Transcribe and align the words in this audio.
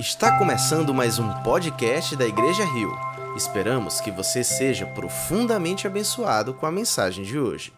Está 0.00 0.38
começando 0.38 0.94
mais 0.94 1.18
um 1.18 1.28
podcast 1.42 2.16
da 2.16 2.26
Igreja 2.26 2.64
Rio. 2.64 2.90
Esperamos 3.36 4.00
que 4.00 4.10
você 4.10 4.42
seja 4.42 4.86
profundamente 4.86 5.86
abençoado 5.86 6.54
com 6.54 6.64
a 6.64 6.72
mensagem 6.72 7.22
de 7.22 7.38
hoje. 7.38 7.70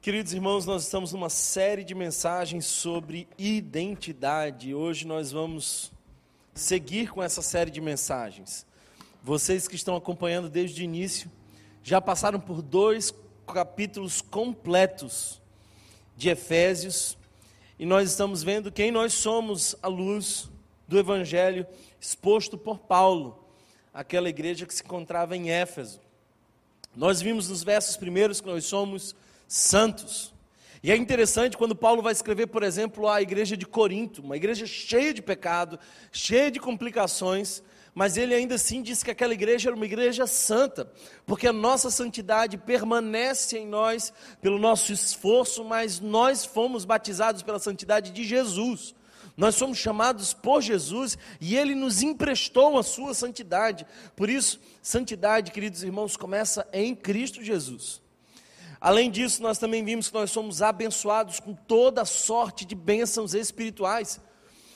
Queridos 0.00 0.32
irmãos, 0.32 0.64
nós 0.64 0.84
estamos 0.84 1.12
numa 1.12 1.28
série 1.28 1.84
de 1.84 1.94
mensagens 1.94 2.64
sobre 2.64 3.28
identidade. 3.36 4.74
Hoje 4.74 5.06
nós 5.06 5.30
vamos 5.30 5.92
seguir 6.54 7.10
com 7.10 7.22
essa 7.22 7.42
série 7.42 7.70
de 7.70 7.82
mensagens. 7.82 8.66
Vocês 9.22 9.68
que 9.68 9.76
estão 9.76 9.96
acompanhando 9.96 10.48
desde 10.48 10.80
o 10.80 10.84
início 10.84 11.30
já 11.82 12.00
passaram 12.00 12.40
por 12.40 12.62
dois 12.62 13.12
capítulos 13.52 14.22
completos 14.22 15.42
de 16.16 16.30
Efésios 16.30 17.18
e 17.78 17.84
nós 17.84 18.10
estamos 18.10 18.42
vendo 18.42 18.70
quem 18.70 18.90
nós 18.90 19.12
somos 19.12 19.76
à 19.82 19.88
luz 19.88 20.50
do 20.86 20.98
Evangelho 20.98 21.66
exposto 22.00 22.56
por 22.56 22.78
Paulo, 22.78 23.44
aquela 23.92 24.28
igreja 24.28 24.66
que 24.66 24.74
se 24.74 24.82
encontrava 24.82 25.36
em 25.36 25.50
Éfeso. 25.50 26.00
Nós 26.94 27.20
vimos 27.20 27.48
nos 27.48 27.64
versos 27.64 27.96
primeiros 27.96 28.40
que 28.40 28.46
nós 28.46 28.64
somos 28.64 29.16
santos. 29.48 30.32
E 30.82 30.92
é 30.92 30.96
interessante 30.96 31.56
quando 31.56 31.74
Paulo 31.74 32.02
vai 32.02 32.12
escrever, 32.12 32.46
por 32.46 32.62
exemplo, 32.62 33.08
a 33.08 33.22
igreja 33.22 33.56
de 33.56 33.66
Corinto, 33.66 34.22
uma 34.22 34.36
igreja 34.36 34.66
cheia 34.66 35.14
de 35.14 35.22
pecado, 35.22 35.78
cheia 36.12 36.50
de 36.50 36.60
complicações, 36.60 37.62
mas 37.94 38.16
ele 38.16 38.34
ainda 38.34 38.56
assim 38.56 38.82
disse 38.82 39.04
que 39.04 39.10
aquela 39.10 39.32
igreja 39.32 39.68
era 39.68 39.76
uma 39.76 39.84
igreja 39.84 40.26
santa, 40.26 40.90
porque 41.24 41.46
a 41.46 41.52
nossa 41.52 41.90
santidade 41.90 42.58
permanece 42.58 43.56
em 43.58 43.66
nós 43.66 44.12
pelo 44.40 44.58
nosso 44.58 44.92
esforço, 44.92 45.64
mas 45.64 46.00
nós 46.00 46.44
fomos 46.44 46.84
batizados 46.84 47.42
pela 47.42 47.58
santidade 47.58 48.10
de 48.10 48.24
Jesus. 48.24 48.94
Nós 49.36 49.54
somos 49.54 49.78
chamados 49.78 50.32
por 50.32 50.60
Jesus 50.60 51.16
e 51.40 51.56
ele 51.56 51.74
nos 51.74 52.02
emprestou 52.02 52.78
a 52.78 52.82
sua 52.82 53.14
santidade. 53.14 53.86
Por 54.16 54.28
isso, 54.28 54.60
santidade, 54.82 55.52
queridos 55.52 55.82
irmãos, 55.82 56.16
começa 56.16 56.66
em 56.72 56.94
Cristo 56.94 57.42
Jesus. 57.42 58.02
Além 58.80 59.10
disso, 59.10 59.42
nós 59.42 59.58
também 59.58 59.84
vimos 59.84 60.08
que 60.08 60.14
nós 60.14 60.30
somos 60.30 60.62
abençoados 60.62 61.40
com 61.40 61.54
toda 61.54 62.04
sorte 62.04 62.64
de 62.64 62.74
bênçãos 62.74 63.34
espirituais. 63.34 64.20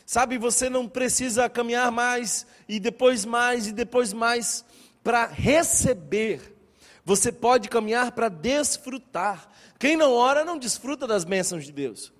Sabe, 0.08 0.38
você 0.38 0.70
não 0.70 0.88
precisa 0.88 1.50
caminhar 1.50 1.92
mais 1.92 2.46
e 2.66 2.80
depois 2.80 3.26
mais 3.26 3.66
e 3.66 3.72
depois 3.72 4.10
mais 4.14 4.64
para 5.04 5.26
receber. 5.26 6.56
Você 7.04 7.30
pode 7.30 7.68
caminhar 7.68 8.12
para 8.12 8.30
desfrutar. 8.30 9.50
Quem 9.78 9.98
não 9.98 10.14
ora 10.14 10.46
não 10.46 10.58
desfruta 10.58 11.06
das 11.06 11.24
bênçãos 11.24 11.66
de 11.66 11.72
Deus. 11.72 12.10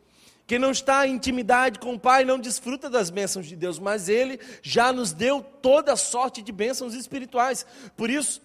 Quem 0.47 0.59
não 0.59 0.71
está 0.71 1.07
em 1.07 1.15
intimidade 1.15 1.79
com 1.79 1.95
o 1.95 1.99
Pai 1.99 2.27
não 2.27 2.39
desfruta 2.39 2.91
das 2.91 3.09
bênçãos 3.09 3.47
de 3.47 3.57
Deus, 3.57 3.79
mas 3.79 4.11
Ele 4.11 4.39
já 4.61 4.93
nos 4.93 5.15
deu 5.15 5.41
toda 5.41 5.97
sorte 5.97 6.43
de 6.43 6.53
bênçãos 6.53 6.93
espirituais. 6.93 7.65
Por 7.97 8.11
isso, 8.11 8.43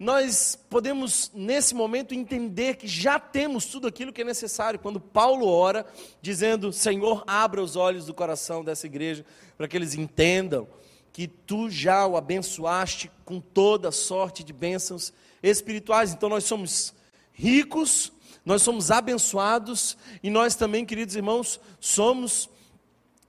nós 0.00 0.56
podemos, 0.70 1.30
nesse 1.34 1.74
momento, 1.74 2.14
entender 2.14 2.76
que 2.76 2.88
já 2.88 3.20
temos 3.20 3.66
tudo 3.66 3.86
aquilo 3.86 4.14
que 4.14 4.22
é 4.22 4.24
necessário. 4.24 4.80
Quando 4.80 4.98
Paulo 4.98 5.46
ora, 5.46 5.84
dizendo: 6.22 6.72
Senhor, 6.72 7.22
abra 7.26 7.62
os 7.62 7.76
olhos 7.76 8.06
do 8.06 8.14
coração 8.14 8.64
dessa 8.64 8.86
igreja, 8.86 9.26
para 9.58 9.68
que 9.68 9.76
eles 9.76 9.94
entendam 9.94 10.66
que 11.12 11.28
tu 11.28 11.68
já 11.68 12.06
o 12.06 12.16
abençoaste 12.16 13.10
com 13.26 13.42
toda 13.42 13.92
sorte 13.92 14.42
de 14.42 14.54
bênçãos 14.54 15.12
espirituais. 15.42 16.14
Então, 16.14 16.30
nós 16.30 16.44
somos 16.44 16.94
ricos, 17.34 18.10
nós 18.42 18.62
somos 18.62 18.90
abençoados 18.90 19.98
e 20.22 20.30
nós 20.30 20.54
também, 20.54 20.86
queridos 20.86 21.14
irmãos, 21.14 21.60
somos 21.78 22.48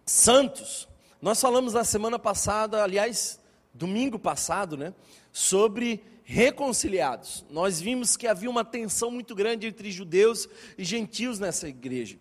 santos. 0.05 0.87
Nós 1.21 1.41
falamos 1.41 1.73
na 1.73 1.83
semana 1.83 2.17
passada, 2.17 2.81
aliás, 2.81 3.41
domingo 3.73 4.17
passado, 4.17 4.77
né, 4.77 4.93
sobre 5.33 6.01
reconciliados. 6.31 7.45
Nós 7.49 7.81
vimos 7.81 8.15
que 8.15 8.25
havia 8.25 8.49
uma 8.49 8.63
tensão 8.63 9.11
muito 9.11 9.35
grande 9.35 9.67
entre 9.67 9.91
judeus 9.91 10.47
e 10.77 10.83
gentios 10.85 11.39
nessa 11.39 11.67
igreja. 11.67 12.17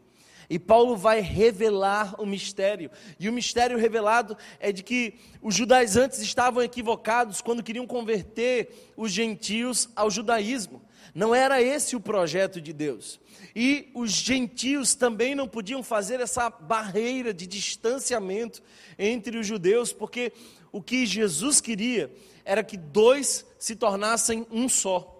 E 0.48 0.58
Paulo 0.58 0.96
vai 0.96 1.20
revelar 1.20 2.20
o 2.20 2.26
mistério. 2.26 2.90
E 3.20 3.28
o 3.28 3.32
mistério 3.32 3.78
revelado 3.78 4.36
é 4.58 4.72
de 4.72 4.82
que 4.82 5.14
os 5.40 5.54
judaizantes 5.54 6.18
estavam 6.18 6.60
equivocados 6.60 7.40
quando 7.40 7.62
queriam 7.62 7.86
converter 7.86 8.90
os 8.96 9.12
gentios 9.12 9.88
ao 9.94 10.10
judaísmo. 10.10 10.82
Não 11.14 11.32
era 11.32 11.62
esse 11.62 11.94
o 11.94 12.00
projeto 12.00 12.60
de 12.60 12.72
Deus. 12.72 13.20
E 13.54 13.92
os 13.94 14.10
gentios 14.10 14.96
também 14.96 15.36
não 15.36 15.46
podiam 15.46 15.84
fazer 15.84 16.18
essa 16.18 16.50
barreira 16.50 17.32
de 17.32 17.46
distanciamento 17.46 18.60
entre 18.98 19.38
os 19.38 19.46
judeus, 19.46 19.92
porque 19.92 20.32
o 20.72 20.82
que 20.82 21.06
Jesus 21.06 21.60
queria 21.60 22.12
era 22.44 22.62
que 22.62 22.76
dois 22.76 23.46
se 23.58 23.76
tornassem 23.76 24.46
um 24.50 24.68
só. 24.68 25.16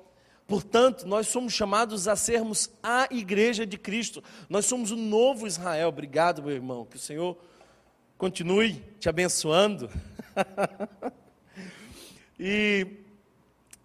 Portanto, 0.47 1.06
nós 1.06 1.28
somos 1.28 1.53
chamados 1.53 2.08
a 2.08 2.16
sermos 2.16 2.70
a 2.82 3.06
igreja 3.10 3.64
de 3.64 3.78
Cristo. 3.78 4.22
Nós 4.48 4.66
somos 4.66 4.91
o 4.91 4.97
novo 4.97 5.47
Israel. 5.47 5.91
Obrigado, 5.91 6.42
meu 6.42 6.53
irmão. 6.53 6.84
Que 6.84 6.97
o 6.97 6.98
Senhor 6.98 7.36
continue 8.19 8.84
te 8.98 9.09
abençoando. 9.09 9.88
e, 12.38 12.86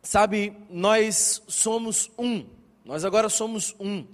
sabe, 0.02 0.58
nós 0.68 1.44
somos 1.48 2.10
um. 2.18 2.48
Nós 2.84 3.06
agora 3.06 3.30
somos 3.30 3.76
um. 3.80 4.08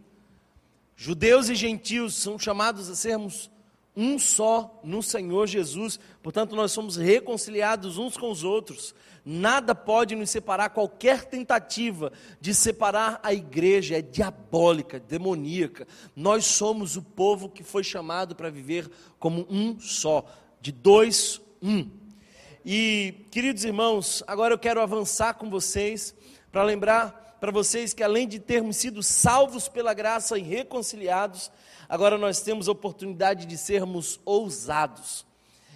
Judeus 0.95 1.47
e 1.47 1.55
gentios 1.55 2.15
são 2.15 2.37
chamados 2.37 2.89
a 2.89 2.95
sermos 2.95 3.49
um 3.95 4.17
só 4.17 4.79
no 4.83 5.03
Senhor 5.03 5.47
Jesus. 5.47 5.99
Portanto, 6.23 6.55
nós 6.55 6.71
somos 6.71 6.95
reconciliados 6.95 7.97
uns 7.97 8.17
com 8.17 8.31
os 8.31 8.43
outros. 8.43 8.95
Nada 9.23 9.75
pode 9.75 10.15
nos 10.15 10.31
separar, 10.31 10.69
qualquer 10.69 11.25
tentativa 11.25 12.11
de 12.39 12.55
separar 12.55 13.19
a 13.21 13.33
igreja 13.33 13.97
é 13.97 14.01
diabólica, 14.01 14.99
demoníaca. 14.99 15.87
Nós 16.15 16.45
somos 16.45 16.95
o 16.95 17.03
povo 17.03 17.47
que 17.47 17.63
foi 17.63 17.83
chamado 17.83 18.35
para 18.35 18.49
viver 18.49 18.89
como 19.19 19.45
um 19.49 19.79
só, 19.79 20.25
de 20.59 20.71
dois, 20.71 21.39
um. 21.61 21.87
E, 22.65 23.25
queridos 23.29 23.63
irmãos, 23.63 24.23
agora 24.25 24.53
eu 24.55 24.59
quero 24.59 24.81
avançar 24.81 25.35
com 25.35 25.49
vocês 25.49 26.15
para 26.51 26.63
lembrar 26.63 27.20
para 27.41 27.51
vocês 27.51 27.91
que 27.91 28.03
além 28.03 28.27
de 28.27 28.39
termos 28.39 28.77
sido 28.77 29.01
salvos 29.01 29.67
pela 29.67 29.95
graça 29.95 30.37
e 30.37 30.43
reconciliados, 30.43 31.51
agora 31.89 32.15
nós 32.15 32.39
temos 32.41 32.69
a 32.69 32.71
oportunidade 32.71 33.47
de 33.47 33.57
sermos 33.57 34.19
ousados. 34.23 35.25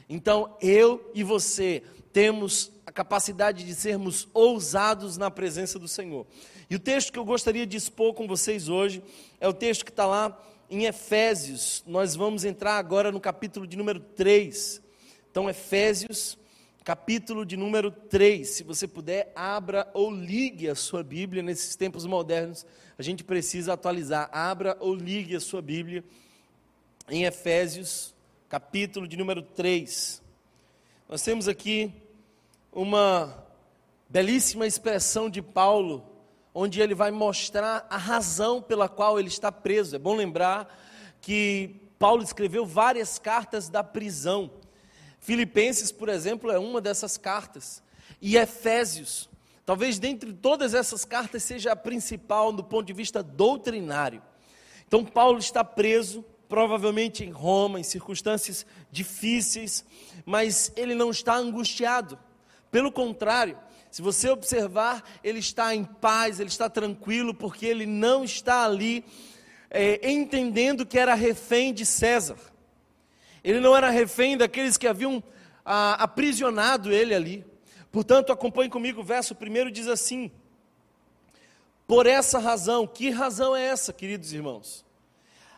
Então, 0.08 0.56
eu 0.62 1.10
e 1.16 1.24
você 1.24 1.82
temos 2.14 2.72
a 2.86 2.92
capacidade 2.92 3.66
de 3.66 3.74
sermos 3.74 4.28
ousados 4.32 5.18
na 5.18 5.32
presença 5.32 5.80
do 5.80 5.88
Senhor. 5.88 6.28
E 6.70 6.76
o 6.76 6.80
texto 6.80 7.12
que 7.12 7.18
eu 7.18 7.26
gostaria 7.26 7.66
de 7.66 7.78
expor 7.78 8.14
com 8.14 8.28
vocês 8.28 8.70
hoje 8.70 9.02
é 9.42 9.48
o 9.48 9.54
texto 9.54 9.84
que 9.84 9.92
está 9.92 10.06
lá 10.06 10.40
em 10.70 10.86
Efésios. 10.86 11.84
Nós 11.88 12.16
vamos 12.16 12.46
entrar 12.46 12.78
agora 12.78 13.12
no 13.12 13.20
capítulo 13.20 13.66
de 13.66 13.76
número 13.76 14.00
3. 14.00 14.84
Então, 15.32 15.50
Efésios, 15.50 16.38
capítulo 16.86 17.48
de 17.48 17.58
número 17.58 17.90
3. 17.90 18.48
Se 18.48 18.64
você 18.64 18.88
puder, 18.88 19.32
abra 19.36 19.90
ou 19.92 20.12
ligue 20.12 20.70
a 20.70 20.76
sua 20.76 21.02
Bíblia 21.02 21.42
nesses 21.42 21.76
tempos 21.76 22.06
modernos. 22.06 22.64
A 22.96 23.02
gente 23.02 23.24
precisa 23.24 23.74
atualizar. 23.74 24.30
Abra 24.32 24.78
ou 24.80 24.94
ligue 24.94 25.36
a 25.36 25.40
sua 25.40 25.64
Bíblia 25.64 26.04
em 27.10 27.24
Efésios, 27.24 28.14
capítulo 28.48 29.08
de 29.08 29.18
número 29.18 29.42
3. 29.42 30.22
Nós 31.10 31.24
temos 31.24 31.48
aqui 31.48 31.92
uma 32.72 33.44
belíssima 34.08 34.68
expressão 34.68 35.28
de 35.28 35.42
Paulo, 35.42 36.06
onde 36.54 36.82
ele 36.82 36.94
vai 36.94 37.10
mostrar 37.10 37.88
a 37.90 37.98
razão 37.98 38.62
pela 38.62 38.88
qual 38.88 39.18
ele 39.20 39.30
está 39.30 39.52
preso. 39.52 39.96
É 39.96 40.00
bom 40.00 40.16
lembrar 40.16 40.80
que 41.20 41.78
Paulo 41.98 42.22
escreveu 42.22 42.64
várias 42.64 43.18
cartas 43.18 43.70
da 43.70 43.84
prisão. 43.84 44.52
Filipenses, 45.26 45.92
por 45.92 46.08
exemplo, 46.08 46.52
é 46.52 46.60
uma 46.60 46.80
dessas 46.80 47.18
cartas. 47.18 47.82
E 48.22 48.38
Efésios, 48.38 49.28
talvez 49.66 49.98
dentre 49.98 50.32
todas 50.32 50.76
essas 50.76 51.04
cartas 51.04 51.42
seja 51.42 51.72
a 51.72 51.76
principal 51.76 52.54
do 52.54 52.64
ponto 52.64 52.86
de 52.86 52.94
vista 52.94 53.24
doutrinário. 53.24 54.22
Então, 54.88 55.04
Paulo 55.04 55.40
está 55.40 55.64
preso, 55.64 56.24
provavelmente 56.48 57.24
em 57.24 57.32
Roma, 57.32 57.80
em 57.80 57.84
circunstâncias 57.84 58.68
difíceis, 58.92 59.84
mas 60.28 60.72
ele 60.76 60.94
não 60.94 61.10
está 61.10 61.36
angustiado. 61.36 62.20
Pelo 62.70 62.92
contrário, 62.92 63.58
se 63.90 64.04
você 64.04 64.30
observar, 64.30 65.04
ele 65.24 65.40
está 65.40 65.74
em 65.74 65.86
paz, 65.86 66.40
ele 66.40 66.50
está 66.50 66.70
tranquilo, 66.70 67.34
porque 67.34 67.66
ele 67.66 67.88
não 67.88 68.24
está 68.24 68.64
ali 68.64 69.04
é, 69.72 70.08
entendendo 70.08 70.86
que 70.86 71.00
era 71.00 71.16
refém 71.16 71.74
de 71.74 71.84
César. 71.84 72.38
Ele 73.46 73.62
não 73.62 73.78
era 73.78 73.90
refém 73.90 74.36
daqueles 74.36 74.76
que 74.76 74.88
haviam 74.88 75.24
a, 75.64 76.04
aprisionado 76.04 76.92
ele 76.92 77.16
ali. 77.16 77.46
Portanto, 77.92 78.34
acompanhe 78.34 78.70
comigo, 78.70 79.00
o 79.00 79.06
verso 79.06 79.34
primeiro 79.34 79.72
diz 79.72 79.88
assim: 79.88 80.30
Por 81.88 82.06
essa 82.06 82.40
razão, 82.40 82.86
que 82.86 83.10
razão 83.10 83.56
é 83.56 83.64
essa, 83.64 83.94
queridos 83.94 84.34
irmãos? 84.34 84.86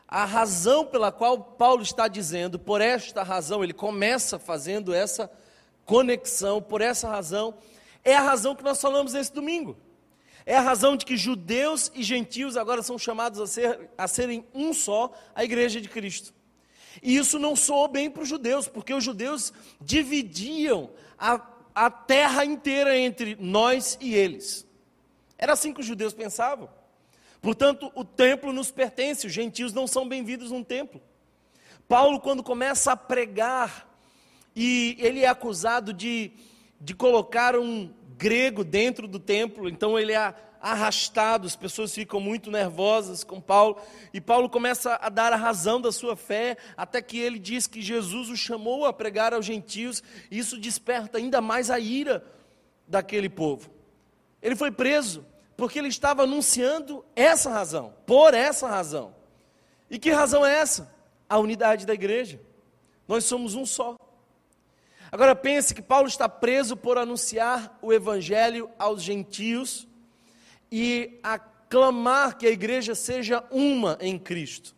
a 0.08 0.24
razão 0.24 0.86
pela 0.86 1.12
qual 1.12 1.38
Paulo 1.38 1.84
está 1.84 2.08
dizendo, 2.08 2.58
por 2.58 2.80
esta 2.80 3.24
razão, 3.24 3.64
ele 3.64 3.74
começa 3.74 4.40
fazendo 4.40 4.94
essa 4.94 5.30
conexão, 5.86 6.62
por 6.62 6.80
essa 6.80 7.10
razão, 7.10 7.56
é 8.04 8.16
a 8.16 8.22
razão 8.22 8.56
que 8.56 8.64
nós 8.64 8.80
falamos 8.80 9.14
nesse 9.14 9.34
domingo. 9.34 9.78
É 10.46 10.56
a 10.56 10.62
razão 10.62 10.96
de 10.96 11.06
que 11.06 11.18
judeus 11.18 11.92
e 11.94 12.02
gentios 12.02 12.56
agora 12.56 12.82
são 12.82 12.98
chamados 12.98 13.42
a, 13.42 13.48
ser, 13.48 13.90
a 13.98 14.08
serem 14.08 14.46
um 14.54 14.74
só, 14.74 15.12
a 15.36 15.44
igreja 15.44 15.82
de 15.82 15.90
Cristo. 15.90 16.34
E 17.02 17.16
isso 17.16 17.38
não 17.40 17.56
soou 17.56 17.88
bem 17.88 18.10
para 18.10 18.24
os 18.24 18.30
judeus, 18.30 18.68
porque 18.68 18.94
os 18.94 19.04
judeus 19.04 19.54
dividiam 19.80 20.90
a, 21.18 21.42
a 21.74 21.90
terra 21.90 22.44
inteira 22.44 22.98
entre 22.98 23.38
nós 23.40 23.98
e 24.02 24.14
eles. 24.14 24.66
Era 25.38 25.54
assim 25.54 25.74
que 25.74 25.82
os 25.82 25.86
judeus 25.86 26.14
pensavam. 26.14 26.70
Portanto, 27.42 27.92
o 27.96 28.04
templo 28.04 28.52
nos 28.52 28.72
pertence, 28.72 29.28
os 29.28 29.34
gentios 29.34 29.74
não 29.74 29.86
são 29.86 30.08
bem-vindos 30.08 30.52
num 30.52 30.64
templo. 30.64 31.02
Paulo, 31.88 32.20
quando 32.20 32.44
começa 32.44 32.92
a 32.92 32.98
pregar, 32.98 33.88
e 34.56 34.98
ele 35.00 35.24
é 35.24 35.28
acusado 35.28 35.94
de, 35.94 36.32
de 36.82 36.96
colocar 36.96 37.56
um 37.56 37.94
grego 38.18 38.64
dentro 38.64 39.08
do 39.08 39.20
templo, 39.20 39.70
então 39.70 39.98
ele 39.98 40.14
é 40.14 40.34
arrastado, 40.62 41.48
as 41.48 41.56
pessoas 41.56 41.94
ficam 41.94 42.20
muito 42.20 42.52
nervosas 42.52 43.24
com 43.24 43.40
Paulo, 43.40 43.78
e 44.14 44.22
Paulo 44.22 44.50
começa 44.50 44.96
a 45.02 45.10
dar 45.10 45.34
a 45.34 45.38
razão 45.38 45.80
da 45.80 45.92
sua 45.92 46.16
fé, 46.16 46.58
até 46.76 47.02
que 47.02 47.20
ele 47.20 47.40
diz 47.40 47.68
que 47.68 47.82
Jesus 47.82 48.30
o 48.30 48.36
chamou 48.36 48.86
a 48.86 48.94
pregar 48.94 49.34
aos 49.34 49.46
gentios, 49.46 50.04
e 50.30 50.38
isso 50.38 50.60
desperta 50.60 51.18
ainda 51.18 51.42
mais 51.42 51.70
a 51.70 51.80
ira 51.80 52.24
daquele 52.88 53.30
povo. 53.30 53.70
Ele 54.42 54.56
foi 54.56 54.72
preso, 54.72 55.26
porque 55.56 55.80
ele 55.80 55.88
estava 55.88 56.24
anunciando 56.24 57.04
essa 57.16 57.50
razão, 57.50 57.94
por 58.06 58.34
essa 58.34 58.68
razão. 58.68 59.16
E 59.90 59.98
que 59.98 60.12
razão 60.12 60.46
é 60.46 60.56
essa? 60.56 60.94
A 61.30 61.40
unidade 61.40 61.86
da 61.86 61.94
igreja. 61.94 62.40
Nós 63.08 63.24
somos 63.26 63.56
um 63.56 63.66
só. 63.66 63.98
Agora 65.12 65.36
pense 65.36 65.74
que 65.74 65.82
Paulo 65.82 66.08
está 66.08 66.28
preso 66.28 66.76
por 66.76 66.98
anunciar 66.98 67.78
o 67.82 67.94
evangelho 67.94 68.70
aos 68.78 69.02
gentios 69.02 69.87
e 70.72 71.20
aclamar 71.24 72.38
que 72.38 72.48
a 72.48 72.52
igreja 72.52 72.96
seja 72.96 73.44
uma 73.52 73.98
em 74.02 74.18
Cristo. 74.18 74.76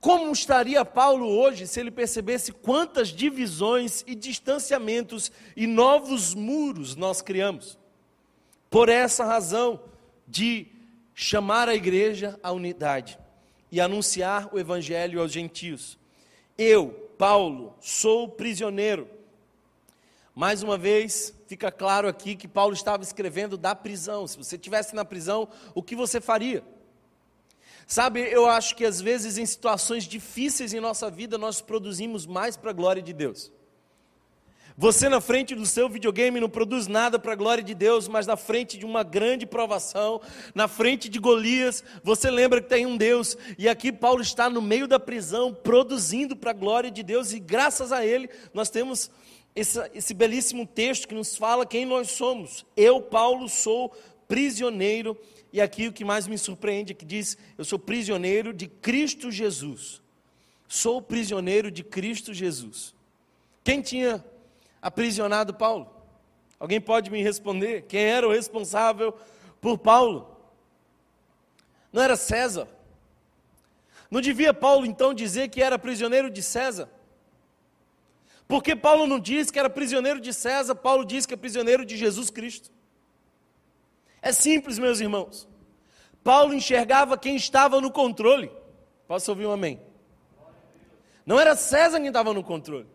Como 0.00 0.32
estaria 0.32 0.84
Paulo 0.84 1.28
hoje 1.28 1.66
se 1.66 1.78
ele 1.78 1.90
percebesse 1.90 2.50
quantas 2.50 3.08
divisões 3.08 4.02
e 4.06 4.16
distanciamentos 4.16 5.30
e 5.56 5.64
novos 5.66 6.34
muros 6.34 6.96
nós 6.96 7.22
criamos? 7.22 7.78
Por 8.68 8.88
essa 8.88 9.24
razão 9.24 9.80
de 10.26 10.66
chamar 11.14 11.68
a 11.68 11.74
igreja 11.74 12.38
à 12.42 12.50
unidade 12.50 13.18
e 13.70 13.80
anunciar 13.80 14.52
o 14.52 14.58
evangelho 14.58 15.20
aos 15.20 15.30
gentios. 15.30 15.96
Eu, 16.58 16.88
Paulo, 17.16 17.74
sou 17.80 18.28
prisioneiro. 18.28 19.08
Mais 20.34 20.62
uma 20.62 20.76
vez, 20.76 21.32
fica 21.52 21.70
claro 21.70 22.08
aqui 22.08 22.34
que 22.34 22.48
Paulo 22.48 22.72
estava 22.72 23.02
escrevendo 23.02 23.58
da 23.58 23.74
prisão. 23.74 24.26
Se 24.26 24.38
você 24.38 24.56
estivesse 24.56 24.94
na 24.94 25.04
prisão, 25.04 25.46
o 25.74 25.82
que 25.82 25.94
você 25.94 26.18
faria? 26.18 26.64
Sabe, 27.86 28.20
eu 28.20 28.46
acho 28.46 28.74
que 28.74 28.86
às 28.86 29.02
vezes 29.02 29.36
em 29.36 29.44
situações 29.44 30.04
difíceis 30.04 30.72
em 30.72 30.80
nossa 30.80 31.10
vida 31.10 31.36
nós 31.36 31.60
produzimos 31.60 32.24
mais 32.24 32.56
para 32.56 32.70
a 32.70 32.72
glória 32.72 33.02
de 33.02 33.12
Deus. 33.12 33.52
Você 34.78 35.10
na 35.10 35.20
frente 35.20 35.54
do 35.54 35.66
seu 35.66 35.90
videogame 35.90 36.40
não 36.40 36.48
produz 36.48 36.86
nada 36.86 37.18
para 37.18 37.34
a 37.34 37.36
glória 37.36 37.62
de 37.62 37.74
Deus, 37.74 38.08
mas 38.08 38.26
na 38.26 38.38
frente 38.38 38.78
de 38.78 38.86
uma 38.86 39.02
grande 39.02 39.44
provação, 39.44 40.22
na 40.54 40.66
frente 40.66 41.10
de 41.10 41.18
Golias, 41.18 41.84
você 42.02 42.30
lembra 42.30 42.62
que 42.62 42.70
tem 42.70 42.86
um 42.86 42.96
Deus. 42.96 43.36
E 43.58 43.68
aqui 43.68 43.92
Paulo 43.92 44.22
está 44.22 44.48
no 44.48 44.62
meio 44.62 44.88
da 44.88 44.98
prisão, 44.98 45.52
produzindo 45.52 46.34
para 46.34 46.52
a 46.52 46.54
glória 46.54 46.90
de 46.90 47.02
Deus, 47.02 47.34
e 47.34 47.38
graças 47.38 47.92
a 47.92 48.06
ele 48.06 48.30
nós 48.54 48.70
temos 48.70 49.10
esse, 49.54 49.78
esse 49.94 50.14
belíssimo 50.14 50.66
texto 50.66 51.06
que 51.06 51.14
nos 51.14 51.36
fala 51.36 51.66
quem 51.66 51.84
nós 51.84 52.10
somos. 52.10 52.64
Eu, 52.76 53.02
Paulo, 53.02 53.48
sou 53.48 53.94
prisioneiro, 54.26 55.18
e 55.52 55.60
aqui 55.60 55.88
o 55.88 55.92
que 55.92 56.04
mais 56.04 56.26
me 56.26 56.38
surpreende 56.38 56.92
é 56.92 56.94
que 56.94 57.04
diz: 57.04 57.36
eu 57.58 57.64
sou 57.64 57.78
prisioneiro 57.78 58.52
de 58.52 58.66
Cristo 58.66 59.30
Jesus. 59.30 60.00
Sou 60.66 61.02
prisioneiro 61.02 61.70
de 61.70 61.84
Cristo 61.84 62.32
Jesus. 62.32 62.94
Quem 63.62 63.82
tinha 63.82 64.24
aprisionado 64.80 65.52
Paulo? 65.52 65.94
Alguém 66.58 66.80
pode 66.80 67.10
me 67.10 67.22
responder? 67.22 67.82
Quem 67.82 68.00
era 68.00 68.26
o 68.26 68.32
responsável 68.32 69.14
por 69.60 69.76
Paulo? 69.76 70.34
Não 71.92 72.02
era 72.02 72.16
César? 72.16 72.66
Não 74.10 74.20
devia 74.20 74.54
Paulo 74.54 74.86
então 74.86 75.12
dizer 75.12 75.48
que 75.48 75.62
era 75.62 75.78
prisioneiro 75.78 76.30
de 76.30 76.42
César? 76.42 76.88
Porque 78.52 78.76
Paulo 78.76 79.06
não 79.06 79.18
diz 79.18 79.50
que 79.50 79.58
era 79.58 79.70
prisioneiro 79.70 80.20
de 80.20 80.30
César, 80.30 80.74
Paulo 80.74 81.06
diz 81.06 81.24
que 81.24 81.32
é 81.32 81.38
prisioneiro 81.38 81.86
de 81.86 81.96
Jesus 81.96 82.28
Cristo. 82.28 82.70
É 84.20 84.30
simples, 84.30 84.78
meus 84.78 85.00
irmãos. 85.00 85.48
Paulo 86.22 86.52
enxergava 86.52 87.16
quem 87.16 87.34
estava 87.34 87.80
no 87.80 87.90
controle. 87.90 88.52
Posso 89.08 89.30
ouvir 89.30 89.46
um 89.46 89.52
amém? 89.52 89.80
Não 91.24 91.40
era 91.40 91.56
César 91.56 91.98
quem 91.98 92.08
estava 92.08 92.34
no 92.34 92.44
controle. 92.44 92.86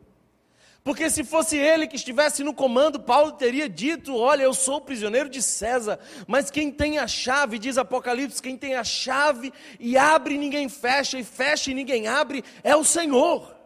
Porque 0.84 1.10
se 1.10 1.24
fosse 1.24 1.58
ele 1.58 1.88
que 1.88 1.96
estivesse 1.96 2.44
no 2.44 2.54
comando, 2.54 3.00
Paulo 3.00 3.32
teria 3.32 3.68
dito: 3.68 4.16
Olha, 4.16 4.44
eu 4.44 4.54
sou 4.54 4.80
prisioneiro 4.80 5.28
de 5.28 5.42
César. 5.42 5.98
Mas 6.28 6.52
quem 6.52 6.70
tem 6.70 7.00
a 7.00 7.08
chave, 7.08 7.58
diz 7.58 7.80
Apocalipse, 7.80 8.44
quem 8.44 8.56
tem 8.56 8.76
a 8.76 8.84
chave 8.84 9.52
e 9.80 9.98
abre 9.98 10.38
ninguém 10.38 10.70
fecha, 10.70 11.18
e 11.18 11.24
fecha 11.24 11.72
e 11.72 11.74
ninguém 11.74 12.08
abre, 12.08 12.44
é 12.64 12.76
o 12.76 12.84
Senhor. 12.84 13.57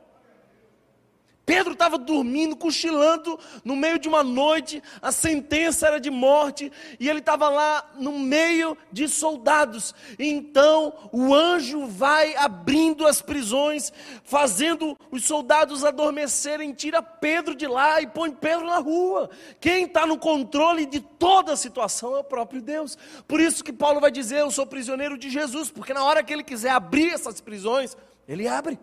Pedro 1.51 1.73
estava 1.73 1.97
dormindo, 1.97 2.55
cochilando 2.55 3.37
no 3.65 3.75
meio 3.75 3.99
de 3.99 4.07
uma 4.07 4.23
noite, 4.23 4.81
a 5.01 5.11
sentença 5.11 5.85
era 5.85 5.99
de 5.99 6.09
morte, 6.09 6.71
e 6.97 7.09
ele 7.09 7.19
estava 7.19 7.49
lá 7.49 7.91
no 7.95 8.17
meio 8.17 8.77
de 8.89 9.05
soldados. 9.09 9.93
Então 10.17 10.93
o 11.11 11.35
anjo 11.35 11.87
vai 11.87 12.37
abrindo 12.37 13.05
as 13.05 13.21
prisões, 13.21 13.91
fazendo 14.23 14.97
os 15.11 15.25
soldados 15.25 15.83
adormecerem, 15.83 16.71
tira 16.71 17.03
Pedro 17.03 17.53
de 17.53 17.67
lá 17.67 18.01
e 18.01 18.07
põe 18.07 18.31
Pedro 18.31 18.65
na 18.65 18.77
rua. 18.77 19.29
Quem 19.59 19.83
está 19.83 20.05
no 20.05 20.17
controle 20.17 20.85
de 20.85 21.01
toda 21.01 21.51
a 21.51 21.57
situação 21.57 22.15
é 22.15 22.19
o 22.19 22.23
próprio 22.23 22.61
Deus. 22.61 22.97
Por 23.27 23.41
isso 23.41 23.61
que 23.61 23.73
Paulo 23.73 23.99
vai 23.99 24.09
dizer: 24.09 24.37
Eu 24.39 24.51
sou 24.51 24.65
prisioneiro 24.65 25.17
de 25.17 25.29
Jesus, 25.29 25.69
porque 25.69 25.93
na 25.93 26.05
hora 26.05 26.23
que 26.23 26.31
ele 26.31 26.45
quiser 26.45 26.69
abrir 26.69 27.11
essas 27.11 27.41
prisões, 27.41 27.97
ele 28.25 28.47
abre. 28.47 28.79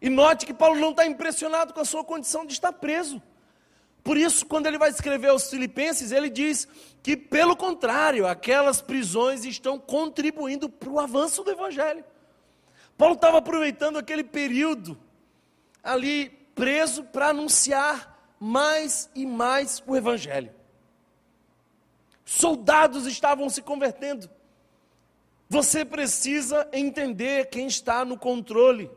E 0.00 0.08
note 0.10 0.46
que 0.46 0.54
Paulo 0.54 0.78
não 0.78 0.90
está 0.90 1.06
impressionado 1.06 1.72
com 1.72 1.80
a 1.80 1.84
sua 1.84 2.04
condição 2.04 2.44
de 2.44 2.52
estar 2.52 2.72
preso. 2.72 3.22
Por 4.02 4.16
isso, 4.16 4.46
quando 4.46 4.66
ele 4.66 4.78
vai 4.78 4.90
escrever 4.90 5.28
aos 5.28 5.50
Filipenses, 5.50 6.12
ele 6.12 6.30
diz 6.30 6.68
que, 7.02 7.16
pelo 7.16 7.56
contrário, 7.56 8.26
aquelas 8.26 8.80
prisões 8.80 9.44
estão 9.44 9.78
contribuindo 9.78 10.68
para 10.68 10.88
o 10.88 11.00
avanço 11.00 11.42
do 11.42 11.50
Evangelho. 11.50 12.04
Paulo 12.96 13.14
estava 13.14 13.38
aproveitando 13.38 13.98
aquele 13.98 14.22
período 14.22 14.96
ali 15.82 16.30
preso 16.54 17.02
para 17.04 17.28
anunciar 17.28 18.34
mais 18.38 19.10
e 19.14 19.26
mais 19.26 19.82
o 19.86 19.96
Evangelho. 19.96 20.54
Soldados 22.24 23.06
estavam 23.06 23.48
se 23.48 23.62
convertendo. 23.62 24.28
Você 25.48 25.84
precisa 25.84 26.68
entender 26.72 27.48
quem 27.50 27.66
está 27.66 28.04
no 28.04 28.18
controle. 28.18 28.90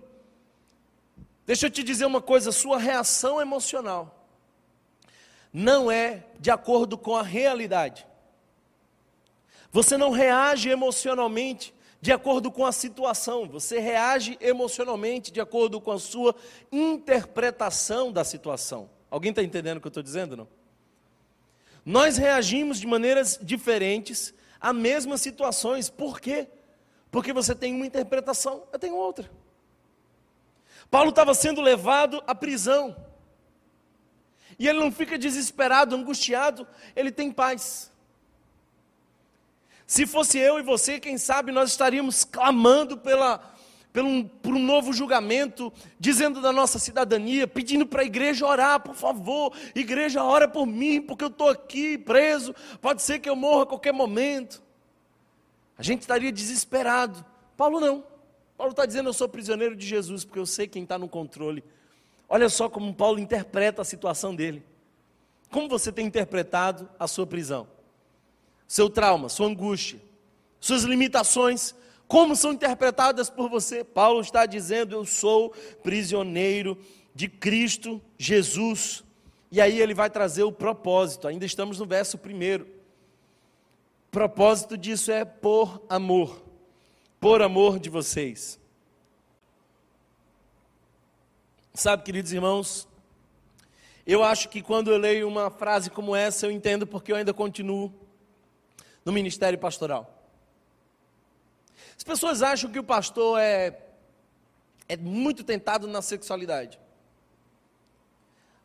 Deixa 1.50 1.66
eu 1.66 1.72
te 1.72 1.82
dizer 1.82 2.06
uma 2.06 2.22
coisa: 2.22 2.52
sua 2.52 2.78
reação 2.78 3.42
emocional 3.42 4.30
não 5.52 5.90
é 5.90 6.28
de 6.40 6.52
acordo 6.52 6.96
com 6.96 7.16
a 7.16 7.24
realidade. 7.24 8.06
Você 9.72 9.98
não 9.98 10.12
reage 10.12 10.70
emocionalmente 10.70 11.74
de 12.00 12.12
acordo 12.12 12.52
com 12.52 12.68
a 12.68 12.72
situação, 12.72 13.48
você 13.48 13.80
reage 13.80 14.38
emocionalmente 14.40 15.32
de 15.32 15.42
acordo 15.42 15.82
com 15.82 15.92
a 15.92 15.98
sua 15.98 16.36
interpretação 16.72 18.12
da 18.12 18.24
situação. 18.24 18.88
Alguém 19.10 19.32
está 19.32 19.42
entendendo 19.42 19.78
o 19.78 19.82
que 19.82 19.88
eu 19.88 19.90
estou 19.90 20.04
dizendo? 20.04 20.38
Não? 20.38 20.48
Nós 21.84 22.16
reagimos 22.18 22.80
de 22.80 22.86
maneiras 22.86 23.40
diferentes 23.42 24.36
a 24.62 24.72
mesmas 24.72 25.20
situações. 25.20 25.90
Por 25.90 26.22
quê? 26.22 26.48
Porque 27.10 27.34
você 27.34 27.56
tem 27.56 27.74
uma 27.74 27.88
interpretação, 27.88 28.68
eu 28.72 28.78
tenho 28.78 28.94
outra. 28.94 29.39
Paulo 30.90 31.10
estava 31.10 31.34
sendo 31.34 31.62
levado 31.62 32.24
à 32.26 32.34
prisão. 32.34 32.96
E 34.58 34.68
ele 34.68 34.80
não 34.80 34.92
fica 34.92 35.18
desesperado, 35.18 35.96
angustiado, 35.96 36.68
ele 36.96 37.12
tem 37.12 37.32
paz. 37.32 37.92
Se 39.88 40.06
fosse 40.06 40.38
eu 40.38 40.60
e 40.60 40.64
você, 40.64 41.00
quem 41.00 41.18
sabe 41.18 41.52
nós 41.52 41.72
estaríamos 41.72 42.24
clamando 42.24 42.98
pela, 42.98 43.40
por, 43.94 44.04
um, 44.04 44.24
por 44.24 44.54
um 44.54 44.64
novo 44.64 44.92
julgamento, 44.94 45.72
dizendo 46.00 46.42
da 46.42 46.52
nossa 46.52 46.78
cidadania, 46.78 47.48
pedindo 47.48 47.86
para 47.86 48.02
a 48.02 48.06
igreja 48.06 48.46
orar, 48.46 48.82
por 48.82 48.96
favor, 48.96 49.54
igreja 49.74 50.24
ora 50.24 50.48
por 50.48 50.66
mim, 50.68 51.02
porque 51.02 51.24
eu 51.24 51.30
estou 51.30 51.50
aqui 51.50 51.98
preso, 51.98 52.54
pode 52.82 53.02
ser 53.02 53.20
que 53.20 53.30
eu 53.30 53.36
morra 53.36 53.64
a 53.64 53.68
qualquer 53.68 53.94
momento. 53.94 54.62
A 55.78 55.82
gente 55.82 56.02
estaria 56.02 56.32
desesperado. 56.32 57.26
Paulo 57.56 57.80
não. 57.80 58.04
Paulo 58.60 58.72
está 58.72 58.86
dizendo: 58.86 59.08
Eu 59.08 59.14
sou 59.14 59.30
prisioneiro 59.30 59.74
de 59.74 59.88
Jesus, 59.88 60.26
porque 60.26 60.38
eu 60.38 60.46
sei 60.46 60.68
quem 60.68 60.84
está 60.84 61.00
no 61.00 61.08
controle. 61.08 61.64
Olha 62.28 62.50
só 62.50 62.68
como 62.68 62.94
Paulo 62.94 63.18
interpreta 63.18 63.82
a 63.82 63.86
situação 63.86 64.36
dele. 64.36 64.62
Como 65.50 65.70
você 65.70 65.94
tem 65.94 66.06
interpretado 66.06 66.90
a 67.00 67.08
sua 67.08 67.26
prisão? 67.26 67.66
Seu 68.68 68.90
trauma, 68.90 69.30
sua 69.30 69.48
angústia, 69.48 69.98
suas 70.60 70.84
limitações, 70.84 71.74
como 72.06 72.36
são 72.36 72.52
interpretadas 72.52 73.30
por 73.30 73.50
você? 73.50 73.82
Paulo 73.82 74.20
está 74.20 74.46
dizendo: 74.46 74.94
Eu 74.94 75.06
sou 75.06 75.52
prisioneiro 75.82 76.78
de 77.16 77.30
Cristo 77.30 78.02
Jesus. 78.18 79.06
E 79.50 79.62
aí 79.62 79.80
ele 79.80 79.94
vai 79.94 80.10
trazer 80.10 80.44
o 80.44 80.52
propósito, 80.52 81.30
ainda 81.30 81.46
estamos 81.46 81.80
no 81.80 81.86
verso 81.86 82.18
primeiro. 82.18 82.66
O 84.10 84.12
propósito 84.12 84.78
disso 84.78 85.14
é 85.14 85.24
por 85.24 85.82
amor, 85.88 86.44
por 87.20 87.42
amor 87.42 87.80
de 87.80 87.90
vocês. 87.90 88.60
Sabe, 91.74 92.04
queridos 92.04 92.32
irmãos, 92.32 92.88
eu 94.06 94.24
acho 94.24 94.50
que 94.50 94.62
quando 94.62 94.92
eu 94.92 94.98
leio 94.98 95.28
uma 95.28 95.52
frase 95.52 95.90
como 95.90 96.16
essa, 96.16 96.46
eu 96.46 96.52
entendo 96.52 96.88
porque 96.88 97.12
eu 97.12 97.16
ainda 97.16 97.34
continuo 97.34 97.94
no 99.04 99.12
ministério 99.12 99.60
pastoral. 99.60 100.16
As 101.96 102.04
pessoas 102.04 102.42
acham 102.42 102.72
que 102.72 102.80
o 102.80 102.84
pastor 102.84 103.40
é, 103.40 103.82
é 104.88 104.98
muito 104.98 105.44
tentado 105.44 105.88
na 105.88 106.02
sexualidade, 106.02 106.80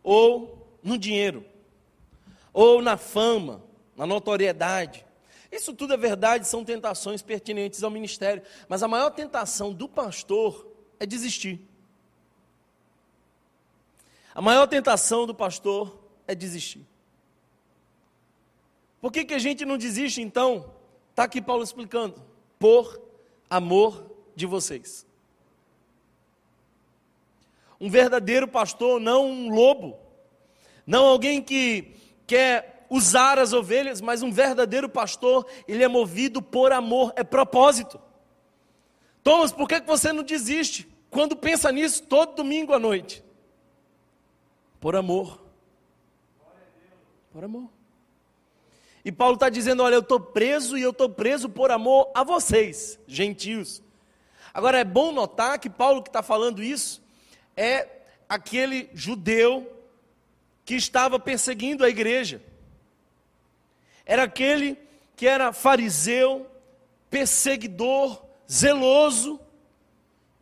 ou 0.03 0.79
no 0.83 0.97
dinheiro, 0.97 1.45
ou 2.53 2.81
na 2.81 2.97
fama, 2.97 3.63
na 3.97 4.07
notoriedade. 4.07 5.04
Isso 5.55 5.73
tudo 5.73 5.95
é 5.95 5.97
verdade, 5.97 6.49
são 6.49 6.65
tentações 6.65 7.23
pertinentes 7.23 7.85
ao 7.85 7.91
ministério, 7.91 8.43
mas 8.69 8.83
a 8.83 8.89
maior 8.89 9.11
tentação 9.11 9.73
do 9.73 9.89
pastor 9.89 10.67
é 10.99 11.07
desistir. 11.07 11.61
A 14.35 14.43
maior 14.43 14.67
tentação 14.67 15.25
do 15.29 15.33
pastor 15.33 15.97
é 16.27 16.35
desistir. 16.35 16.85
Por 19.01 19.13
que, 19.13 19.25
que 19.25 19.33
a 19.33 19.39
gente 19.39 19.65
não 19.65 19.79
desiste 19.79 20.21
então? 20.21 20.75
Está 21.11 21.23
aqui 21.23 21.41
Paulo 21.41 21.63
explicando. 21.63 22.21
Por 22.59 23.01
amor 23.49 24.11
de 24.35 24.47
vocês. 24.47 25.07
Um 27.81 27.89
verdadeiro 27.89 28.49
pastor, 28.49 28.99
não 28.99 29.31
um 29.31 29.51
lobo, 29.51 29.97
não 30.85 31.07
alguém 31.07 31.41
que 31.41 31.95
quer 32.27 32.74
usar 32.95 33.41
as 33.41 33.53
ovelhas, 33.53 34.01
mas 34.01 34.23
um 34.23 34.31
verdadeiro 34.31 34.89
pastor, 34.89 35.45
ele 35.67 35.83
é 35.83 35.89
movido 35.89 36.41
por 36.41 36.73
amor, 36.73 37.13
é 37.17 37.25
propósito. 37.25 38.01
Thomas, 39.21 39.51
por 39.51 39.67
que 39.69 39.81
você 39.81 40.13
não 40.13 40.23
desiste 40.23 40.89
quando 41.11 41.35
pensa 41.35 41.73
nisso 41.73 42.05
todo 42.05 42.37
domingo 42.37 42.73
à 42.73 42.79
noite? 42.79 43.25
Por 44.79 44.95
amor. 44.95 45.43
Por 47.33 47.43
amor. 47.43 47.69
E 49.05 49.11
Paulo 49.11 49.35
está 49.35 49.49
dizendo: 49.49 49.83
olha, 49.83 49.95
eu 49.95 50.01
estou 50.01 50.21
preso 50.21 50.79
e 50.79 50.83
eu 50.83 50.91
estou 50.91 51.09
preso 51.09 51.49
por 51.49 51.73
amor 51.73 52.13
a 52.15 52.23
vocês, 52.23 52.99
gentios. 53.09 53.83
Agora 54.53 54.79
é 54.79 54.85
bom 54.85 55.11
notar 55.11 55.59
que 55.59 55.69
Paulo 55.69 56.01
que 56.01 56.11
está 56.11 56.23
falando 56.23 56.63
isso 56.63 57.03
é 57.57 57.89
aquele 58.29 58.89
judeu 58.95 59.69
que 60.65 60.77
estava 60.77 61.19
perseguindo 61.19 61.85
a 61.85 61.89
igreja. 61.89 62.41
Era 64.05 64.25
aquele 64.25 64.79
que 65.17 65.27
era 65.27 65.53
fariseu, 65.53 66.47
perseguidor, 67.09 68.25
zeloso, 68.51 69.41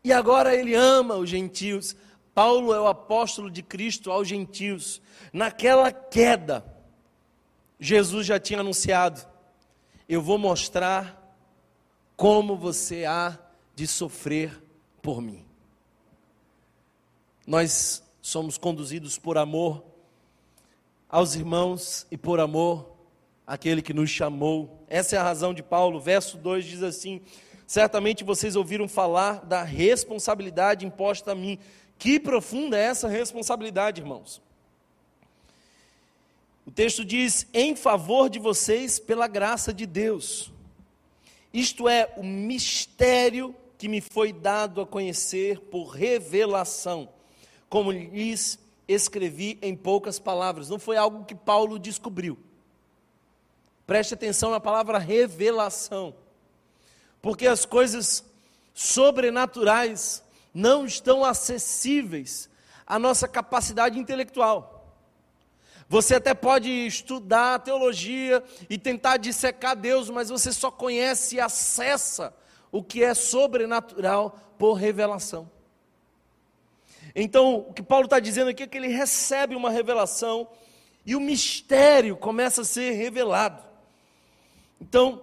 e 0.05 0.13
agora 0.13 0.55
ele 0.55 0.75
ama 0.75 1.17
os 1.17 1.29
gentios. 1.29 1.95
Paulo 2.35 2.73
é 2.73 2.81
o 2.81 2.89
apóstolo 2.89 3.51
de 3.51 3.63
Cristo 3.63 4.11
aos 4.11 4.27
gentios. 4.27 5.01
Naquela 5.33 5.93
queda, 5.93 6.65
Jesus 7.79 8.27
já 8.27 8.41
tinha 8.41 8.61
anunciado: 8.61 9.27
eu 10.09 10.21
vou 10.21 10.39
mostrar 10.39 11.19
como 12.17 12.57
você 12.57 13.05
há 13.05 13.39
de 13.75 13.87
sofrer 13.87 14.63
por 15.01 15.21
mim. 15.21 15.45
Nós 17.47 18.03
somos 18.21 18.57
conduzidos 18.57 19.19
por 19.19 19.37
amor 19.37 19.85
aos 21.09 21.35
irmãos 21.35 22.07
e 22.11 22.17
por 22.17 22.41
amor 22.41 22.92
àquele 23.47 23.83
que 23.83 23.93
nos 23.93 24.11
chamou. 24.11 24.85
Essa 24.89 25.17
é 25.17 25.19
a 25.19 25.23
razão 25.23 25.53
de 25.53 25.63
Paulo. 25.63 26.01
Verso 26.01 26.37
2 26.37 26.65
diz 26.65 26.83
assim: 26.83 27.21
Certamente 27.67 28.25
vocês 28.25 28.57
ouviram 28.57 28.89
falar 28.89 29.45
da 29.45 29.63
responsabilidade 29.63 30.87
imposta 30.87 31.33
a 31.33 31.35
mim. 31.35 31.59
Que 31.99 32.19
profunda 32.19 32.77
é 32.77 32.83
essa 32.83 33.09
responsabilidade, 33.09 34.01
irmãos? 34.01 34.43
O 36.67 36.71
texto 36.71 37.05
diz: 37.05 37.47
em 37.53 37.75
favor 37.75 38.29
de 38.29 38.39
vocês 38.39 38.99
pela 38.99 39.27
graça 39.27 39.73
de 39.73 39.87
Deus. 39.87 40.53
Isto 41.53 41.89
é 41.89 42.13
o 42.17 42.23
mistério 42.23 43.55
que 43.77 43.89
me 43.89 44.01
foi 44.01 44.33
dado 44.33 44.81
a 44.81 44.87
conhecer 44.87 45.59
por 45.61 45.89
revelação, 45.89 47.09
como 47.69 47.91
lhes 47.91 48.59
escrevi 48.89 49.59
em 49.61 49.75
poucas 49.75 50.19
palavras. 50.19 50.69
Não 50.69 50.79
foi 50.79 50.97
algo 50.97 51.25
que 51.25 51.35
Paulo 51.35 51.79
descobriu. 51.79 52.39
Preste 53.87 54.15
atenção 54.15 54.51
na 54.51 54.61
palavra 54.61 54.99
revelação, 54.99 56.15
porque 57.21 57.47
as 57.47 57.65
coisas 57.65 58.25
sobrenaturais 58.75 60.23
não 60.55 60.87
estão 60.87 61.25
acessíveis 61.25 62.49
à 62.87 62.99
nossa 62.99 63.27
capacidade 63.27 63.99
intelectual. 63.99 64.73
Você 65.89 66.15
até 66.15 66.33
pode 66.33 66.71
estudar 66.71 67.59
teologia 67.59 68.43
e 68.71 68.79
tentar 68.79 69.19
dissecar 69.19 69.77
Deus, 69.77 70.09
mas 70.09 70.31
você 70.31 70.53
só 70.53 70.71
conhece 70.71 71.37
e 71.37 71.41
acessa 71.41 72.35
o 72.71 72.83
que 72.83 73.05
é 73.05 73.13
sobrenatural 73.13 74.39
por 74.59 74.75
revelação. 74.75 75.51
Então, 77.15 77.67
o 77.69 77.73
que 77.75 77.83
Paulo 77.83 78.07
está 78.07 78.19
dizendo 78.19 78.49
aqui 78.49 78.63
é 78.63 78.67
que 78.67 78.79
ele 78.79 78.89
recebe 78.89 79.55
uma 79.55 79.69
revelação 79.69 80.49
e 81.05 81.15
o 81.15 81.21
mistério 81.21 82.17
começa 82.17 82.63
a 82.63 82.65
ser 82.65 82.93
revelado. 82.93 83.72
Então, 84.83 85.23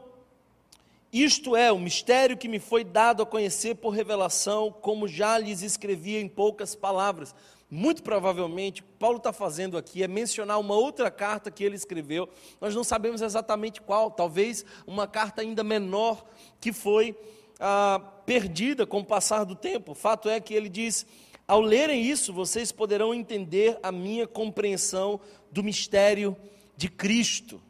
isto 1.12 1.54
é 1.54 1.70
o 1.70 1.78
mistério 1.78 2.38
que 2.38 2.48
me 2.48 2.60
foi 2.60 2.82
dado 2.82 3.22
a 3.22 3.26
conhecer 3.26 3.76
por 3.76 3.90
revelação, 3.90 4.72
como 4.72 5.06
já 5.06 5.38
lhes 5.38 5.62
escrevi 5.62 6.16
em 6.16 6.30
poucas 6.30 6.76
palavras. 6.76 7.36
Muito 7.70 8.02
provavelmente, 8.02 8.82
Paulo 8.82 9.18
está 9.18 9.34
fazendo 9.34 9.78
aqui 9.78 10.02
é 10.02 10.08
mencionar 10.08 10.58
uma 10.62 10.76
outra 10.76 11.12
carta 11.12 11.52
que 11.52 11.62
ele 11.62 11.76
escreveu. 11.76 12.30
Nós 12.62 12.74
não 12.74 12.86
sabemos 12.86 13.22
exatamente 13.22 13.82
qual, 13.82 14.10
talvez 14.10 14.64
uma 14.88 15.06
carta 15.06 15.42
ainda 15.42 15.62
menor 15.62 16.26
que 16.62 16.72
foi 16.72 17.14
ah, 17.60 18.02
perdida 18.26 18.88
com 18.88 19.02
o 19.02 19.06
passar 19.06 19.44
do 19.44 19.56
tempo. 19.56 19.92
O 19.92 19.96
fato 19.96 20.30
é 20.30 20.40
que 20.40 20.54
ele 20.54 20.70
diz: 20.70 21.06
ao 21.46 21.60
lerem 21.60 22.02
isso, 22.02 22.32
vocês 22.32 22.72
poderão 22.72 23.14
entender 23.14 23.78
a 23.84 23.92
minha 23.92 24.26
compreensão 24.26 25.20
do 25.52 25.62
mistério 25.62 26.38
de 26.78 26.88
Cristo. 26.88 27.62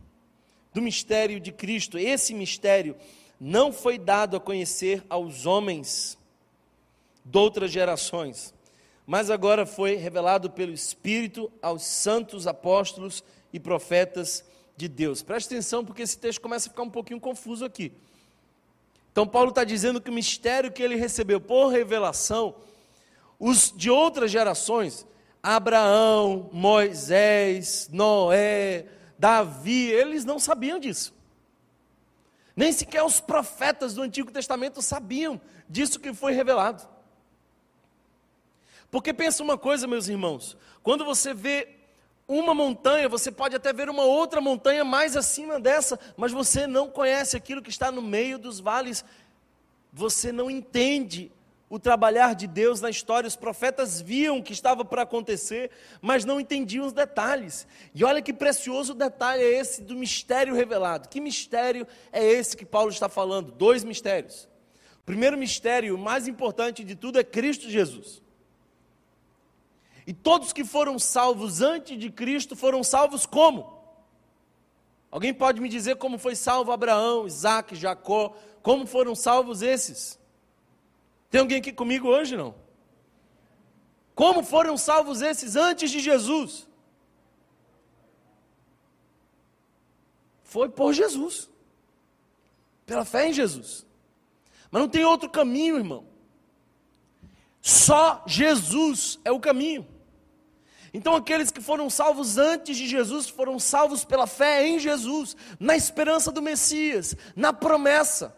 Do 0.79 0.83
mistério 0.83 1.39
de 1.39 1.51
Cristo. 1.51 1.97
Esse 1.97 2.33
mistério 2.33 2.95
não 3.39 3.71
foi 3.71 3.97
dado 3.97 4.37
a 4.37 4.39
conhecer 4.39 5.03
aos 5.09 5.45
homens 5.45 6.17
de 7.25 7.37
outras 7.37 7.71
gerações 7.71 8.53
mas 9.09 9.31
agora 9.31 9.65
foi 9.65 9.95
revelado 9.95 10.51
pelo 10.51 10.71
Espírito 10.71 11.51
aos 11.63 11.83
santos 11.83 12.45
apóstolos 12.45 13.23
e 13.51 13.59
profetas 13.59 14.45
de 14.77 14.87
Deus. 14.87 15.23
Preste 15.23 15.47
atenção, 15.47 15.83
porque 15.83 16.03
esse 16.03 16.15
texto 16.15 16.39
começa 16.39 16.67
a 16.67 16.69
ficar 16.69 16.83
um 16.83 16.91
pouquinho 16.91 17.19
confuso 17.19 17.65
aqui. 17.65 17.91
Então, 19.11 19.25
Paulo 19.25 19.49
está 19.49 19.63
dizendo 19.63 19.99
que 19.99 20.11
o 20.11 20.13
mistério 20.13 20.71
que 20.71 20.83
ele 20.83 20.95
recebeu 20.95 21.41
por 21.41 21.69
revelação, 21.69 22.53
os 23.39 23.73
de 23.75 23.89
outras 23.89 24.29
gerações, 24.29 25.07
Abraão, 25.41 26.47
Moisés, 26.53 27.89
Noé, 27.91 28.85
Davi, 29.19 29.91
eles 29.91 30.23
não 30.23 30.39
sabiam 30.39 30.79
disso. 30.79 31.13
Nem 32.55 32.71
sequer 32.71 33.03
os 33.03 33.19
profetas 33.19 33.93
do 33.93 34.01
Antigo 34.01 34.31
Testamento 34.31 34.81
sabiam 34.81 35.39
disso 35.67 35.99
que 35.99 36.13
foi 36.13 36.31
revelado. 36.31 36.87
Porque 38.89 39.13
pensa 39.13 39.43
uma 39.43 39.57
coisa, 39.57 39.85
meus 39.85 40.07
irmãos, 40.07 40.57
quando 40.81 41.03
você 41.03 41.33
vê 41.33 41.67
uma 42.27 42.53
montanha, 42.53 43.09
você 43.09 43.29
pode 43.29 43.55
até 43.55 43.73
ver 43.73 43.89
uma 43.89 44.03
outra 44.03 44.39
montanha 44.39 44.85
mais 44.85 45.17
acima 45.17 45.59
dessa, 45.59 45.99
mas 46.15 46.31
você 46.31 46.65
não 46.65 46.89
conhece 46.89 47.35
aquilo 47.35 47.61
que 47.61 47.69
está 47.69 47.91
no 47.91 48.01
meio 48.01 48.39
dos 48.39 48.59
vales, 48.59 49.03
você 49.91 50.31
não 50.31 50.49
entende 50.49 51.31
o 51.69 51.77
trabalhar 51.77 52.33
de 52.33 52.47
Deus 52.47 52.81
na 52.81 52.89
história. 52.89 53.27
Os 53.27 53.35
profetas 53.35 54.01
viam 54.01 54.39
o 54.39 54.43
que 54.43 54.53
estava 54.53 54.83
para 54.83 55.03
acontecer, 55.03 55.69
mas 56.01 56.25
não 56.25 56.39
entendiam 56.39 56.85
os 56.85 56.93
detalhes. 56.93 57.67
E 57.93 58.03
olha 58.03 58.21
que 58.21 58.33
precioso 58.33 58.93
detalhe 58.93 59.43
é 59.43 59.59
esse 59.59 59.81
do 59.81 59.95
mistério 59.95 60.55
revelado. 60.55 61.07
Que 61.07 61.21
mistério 61.21 61.85
é 62.11 62.25
esse 62.25 62.57
que 62.57 62.65
Paulo 62.65 62.89
está 62.89 63.07
falando? 63.07 63.51
Dois 63.51 63.83
mistérios. 63.83 64.47
primeiro 65.05 65.37
mistério, 65.37 65.95
o 65.95 65.97
mais 65.97 66.27
importante 66.27 66.83
de 66.83 66.95
tudo, 66.95 67.19
é 67.19 67.23
Cristo 67.23 67.69
Jesus. 67.69 68.21
E 70.05 70.13
todos 70.13 70.53
que 70.53 70.63
foram 70.63 70.97
salvos 70.97 71.61
antes 71.61 71.97
de 71.97 72.09
Cristo 72.09 72.55
foram 72.55 72.83
salvos 72.83 73.25
como? 73.25 73.79
Alguém 75.11 75.33
pode 75.33 75.59
me 75.59 75.69
dizer 75.69 75.95
como 75.95 76.19
foi 76.19 76.35
salvo 76.35 76.71
Abraão, 76.71 77.25
Isaac, 77.25 77.75
Jacó? 77.75 78.35
Como 78.61 78.85
foram 78.85 79.15
salvos 79.15 79.61
esses? 79.63 80.18
Tem 81.29 81.41
alguém 81.41 81.59
aqui 81.59 81.71
comigo 81.71 82.07
hoje 82.07 82.35
não? 82.35 82.55
Como 84.15 84.43
foram 84.43 84.77
salvos 84.77 85.21
esses 85.21 85.55
antes 85.55 85.89
de 85.91 85.99
Jesus? 85.99 86.67
Foi 90.43 90.67
por 90.67 90.93
Jesus, 90.93 91.49
pela 92.85 93.05
fé 93.05 93.27
em 93.27 93.33
Jesus. 93.33 93.85
Mas 94.71 94.81
não 94.81 94.89
tem 94.89 95.05
outro 95.05 95.29
caminho, 95.29 95.77
irmão. 95.77 96.07
Só 97.61 98.23
Jesus 98.25 99.19
é 99.23 99.31
o 99.31 99.39
caminho. 99.39 99.87
Então, 100.93 101.15
aqueles 101.15 101.51
que 101.51 101.61
foram 101.61 101.89
salvos 101.89 102.37
antes 102.37 102.75
de 102.75 102.87
Jesus 102.87 103.29
foram 103.29 103.59
salvos 103.59 104.03
pela 104.03 104.25
fé 104.25 104.65
em 104.65 104.79
Jesus, 104.79 105.37
na 105.59 105.75
esperança 105.75 106.31
do 106.31 106.41
Messias, 106.41 107.15
na 107.35 107.53
promessa. 107.53 108.35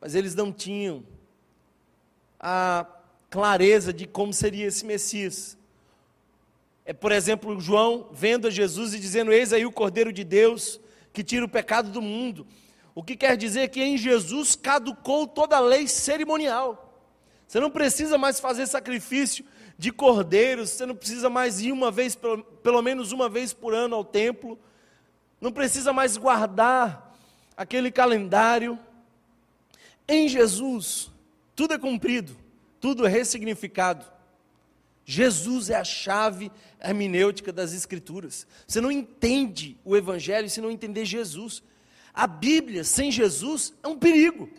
Mas 0.00 0.14
eles 0.14 0.34
não 0.34 0.52
tinham 0.52 1.04
a 2.38 2.86
clareza 3.30 3.92
de 3.92 4.06
como 4.06 4.32
seria 4.32 4.66
esse 4.66 4.84
Messias. 4.84 5.56
É, 6.84 6.92
por 6.92 7.12
exemplo, 7.12 7.60
João 7.60 8.08
vendo 8.12 8.46
a 8.46 8.50
Jesus 8.50 8.94
e 8.94 8.98
dizendo: 8.98 9.32
Eis 9.32 9.52
aí 9.52 9.66
o 9.66 9.72
Cordeiro 9.72 10.12
de 10.12 10.24
Deus 10.24 10.80
que 11.12 11.22
tira 11.24 11.44
o 11.44 11.48
pecado 11.48 11.90
do 11.90 12.00
mundo. 12.00 12.46
O 12.94 13.02
que 13.02 13.16
quer 13.16 13.36
dizer 13.36 13.68
que 13.68 13.82
em 13.82 13.96
Jesus 13.96 14.56
caducou 14.56 15.26
toda 15.26 15.56
a 15.56 15.60
lei 15.60 15.86
cerimonial. 15.86 17.02
Você 17.46 17.60
não 17.60 17.70
precisa 17.70 18.18
mais 18.18 18.40
fazer 18.40 18.66
sacrifício 18.66 19.44
de 19.78 19.92
cordeiros, 19.92 20.70
você 20.70 20.84
não 20.84 20.94
precisa 20.94 21.30
mais 21.30 21.60
ir 21.60 21.72
uma 21.72 21.90
vez, 21.90 22.16
pelo, 22.16 22.42
pelo 22.42 22.82
menos 22.82 23.12
uma 23.12 23.28
vez 23.28 23.52
por 23.52 23.72
ano 23.72 23.94
ao 23.94 24.04
templo, 24.04 24.58
não 25.40 25.52
precisa 25.52 25.92
mais 25.92 26.16
guardar 26.16 27.16
aquele 27.56 27.90
calendário. 27.90 28.78
Em 30.08 30.26
Jesus, 30.26 31.10
tudo 31.54 31.74
é 31.74 31.78
cumprido, 31.78 32.34
tudo 32.80 33.06
é 33.06 33.10
ressignificado. 33.10 34.06
Jesus 35.04 35.70
é 35.70 35.76
a 35.76 35.84
chave 35.84 36.50
hermenêutica 36.80 37.52
das 37.52 37.72
Escrituras. 37.72 38.46
Você 38.66 38.80
não 38.80 38.90
entende 38.90 39.76
o 39.84 39.96
Evangelho 39.96 40.48
se 40.48 40.60
não 40.60 40.70
entender 40.70 41.04
Jesus. 41.04 41.62
A 42.14 42.26
Bíblia 42.26 42.84
sem 42.84 43.10
Jesus 43.10 43.74
é 43.82 43.88
um 43.88 43.98
perigo. 43.98 44.50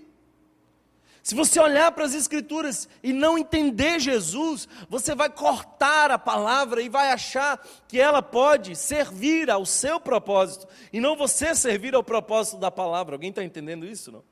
Se 1.22 1.36
você 1.36 1.60
olhar 1.60 1.92
para 1.92 2.06
as 2.06 2.16
Escrituras 2.16 2.90
e 3.04 3.14
não 3.14 3.38
entender 3.38 4.00
Jesus, 4.00 4.68
você 4.90 5.14
vai 5.14 5.30
cortar 5.30 6.10
a 6.10 6.18
palavra 6.18 6.82
e 6.82 6.90
vai 6.90 7.12
achar 7.12 7.64
que 7.88 8.00
ela 8.00 8.22
pode 8.22 8.76
servir 8.76 9.50
ao 9.52 9.66
seu 9.66 10.00
propósito 10.00 10.68
e 10.92 11.00
não 11.00 11.16
você 11.16 11.54
servir 11.54 11.94
ao 11.94 12.04
propósito 12.04 12.58
da 12.58 12.72
palavra. 12.72 13.16
Alguém 13.16 13.30
está 13.30 13.44
entendendo 13.44 13.86
isso? 13.86 14.12
Não? 14.12 14.24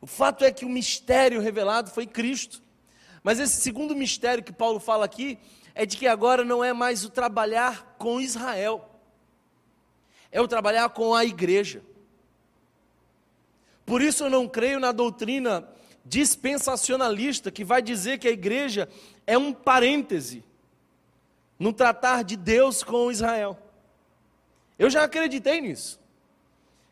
O 0.00 0.06
fato 0.06 0.44
é 0.44 0.52
que 0.52 0.64
o 0.64 0.68
mistério 0.68 1.40
revelado 1.40 1.90
foi 1.90 2.06
Cristo. 2.06 2.62
Mas 3.22 3.38
esse 3.38 3.60
segundo 3.60 3.94
mistério 3.94 4.44
que 4.44 4.52
Paulo 4.52 4.78
fala 4.78 5.04
aqui 5.04 5.38
é 5.74 5.84
de 5.84 5.96
que 5.96 6.06
agora 6.06 6.44
não 6.44 6.62
é 6.62 6.72
mais 6.72 7.04
o 7.04 7.10
trabalhar 7.10 7.96
com 7.98 8.20
Israel, 8.20 8.88
é 10.30 10.40
o 10.40 10.48
trabalhar 10.48 10.88
com 10.90 11.14
a 11.14 11.24
igreja. 11.24 11.82
Por 13.86 14.02
isso 14.02 14.24
eu 14.24 14.30
não 14.30 14.48
creio 14.48 14.78
na 14.78 14.92
doutrina 14.92 15.68
dispensacionalista 16.04 17.50
que 17.50 17.64
vai 17.64 17.80
dizer 17.80 18.18
que 18.18 18.28
a 18.28 18.32
igreja 18.32 18.88
é 19.26 19.36
um 19.36 19.52
parêntese 19.52 20.44
no 21.58 21.72
tratar 21.72 22.22
de 22.22 22.36
Deus 22.36 22.82
com 22.82 23.10
Israel. 23.10 23.58
Eu 24.78 24.88
já 24.88 25.04
acreditei 25.04 25.60
nisso. 25.60 26.00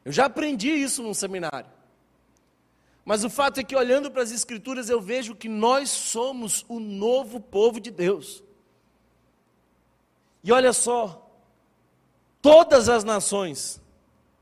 Eu 0.05 0.12
já 0.12 0.27
aprendi 0.27 0.71
isso 0.71 1.03
num 1.03 1.14
seminário. 1.14 1.76
Mas 3.07 3.23
o 3.23 3.31
fato 3.31 3.61
é 3.61 3.62
que 3.62 3.77
olhando 3.77 4.11
para 4.11 4.21
as 4.21 4.33
escrituras 4.33 4.90
eu 4.90 5.01
vejo 5.01 5.37
que 5.37 5.49
nós 5.49 5.90
somos 5.90 6.66
o 6.69 6.81
novo 6.81 7.38
povo 7.38 7.79
de 7.79 7.92
Deus. 7.92 8.42
E 10.42 10.51
olha 10.51 10.73
só, 10.73 11.31
todas 12.42 12.88
as 12.88 13.05
nações, 13.05 13.81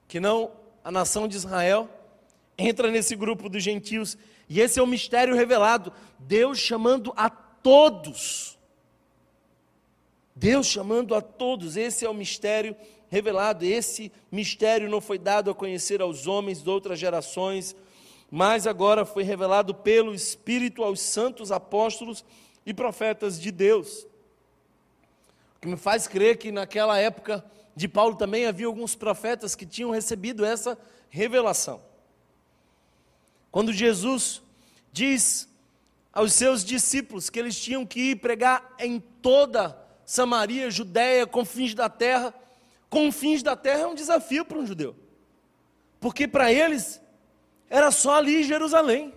que 0.09 0.18
não 0.18 0.50
a 0.83 0.90
nação 0.90 1.29
de 1.29 1.37
Israel, 1.37 1.90
entra 2.57 2.90
nesse 2.90 3.14
grupo 3.14 3.50
dos 3.50 3.62
gentios. 3.62 4.16
E 4.48 4.62
esse 4.62 4.81
é 4.81 4.83
o 4.83 4.87
mistério 4.87 5.37
revelado. 5.37 5.92
Deus 6.18 6.59
chamando 6.59 7.12
a 7.18 7.29
todos. 7.29 8.59
Deus 10.35 10.66
chamando 10.66 11.14
a 11.14 11.20
todos. 11.20 11.77
Esse 11.77 12.07
é 12.07 12.09
o 12.09 12.14
mistério 12.14 12.74
revelado. 13.11 13.62
Esse 13.62 14.11
mistério 14.33 14.88
não 14.88 15.03
foi 15.03 15.18
dado 15.18 15.50
a 15.50 15.55
conhecer 15.55 16.00
aos 16.00 16.27
homens 16.27 16.62
de 16.62 16.70
outras 16.70 16.98
gerações, 16.98 17.77
mas 18.37 18.66
agora 18.66 19.05
foi 19.05 19.23
revelado 19.23 19.73
pelo 19.73 20.12
Espírito 20.12 20.83
aos 20.83 20.99
santos 20.99 21.53
apóstolos 21.53 22.25
e 22.66 22.75
profetas 22.75 23.40
de 23.40 23.53
Deus. 23.53 24.09
O 25.57 25.61
que 25.61 25.68
me 25.68 25.77
faz 25.77 26.09
crer 26.09 26.37
que 26.37 26.51
naquela 26.51 26.99
época 26.99 27.44
de 27.77 27.87
Paulo 27.87 28.16
também 28.16 28.44
havia 28.44 28.66
alguns 28.66 28.97
profetas 28.97 29.55
que 29.55 29.64
tinham 29.64 29.92
recebido 29.92 30.44
essa 30.44 30.77
revelação. 31.09 31.81
Quando 33.53 33.73
Jesus 33.73 34.42
diz 34.90 35.49
aos 36.12 36.33
seus 36.33 36.64
discípulos 36.64 37.31
que 37.31 37.38
eles 37.38 37.57
tinham 37.57 37.87
que 37.87 38.01
ir 38.01 38.16
pregar 38.16 38.75
em 38.81 38.99
toda 38.99 39.81
Samaria, 40.05 40.73
Judéia, 40.73 41.25
confins 41.25 41.73
da 41.73 41.88
terra, 41.88 42.35
confins 42.90 43.44
da 43.44 43.55
terra 43.55 43.83
é 43.83 43.87
um 43.87 43.94
desafio 43.94 44.44
para 44.44 44.59
um 44.59 44.66
judeu. 44.66 44.97
Porque 46.01 46.27
para 46.27 46.53
eles 46.53 47.01
era 47.68 47.90
só 47.90 48.16
ali 48.16 48.40
em 48.40 48.44
Jerusalém. 48.44 49.12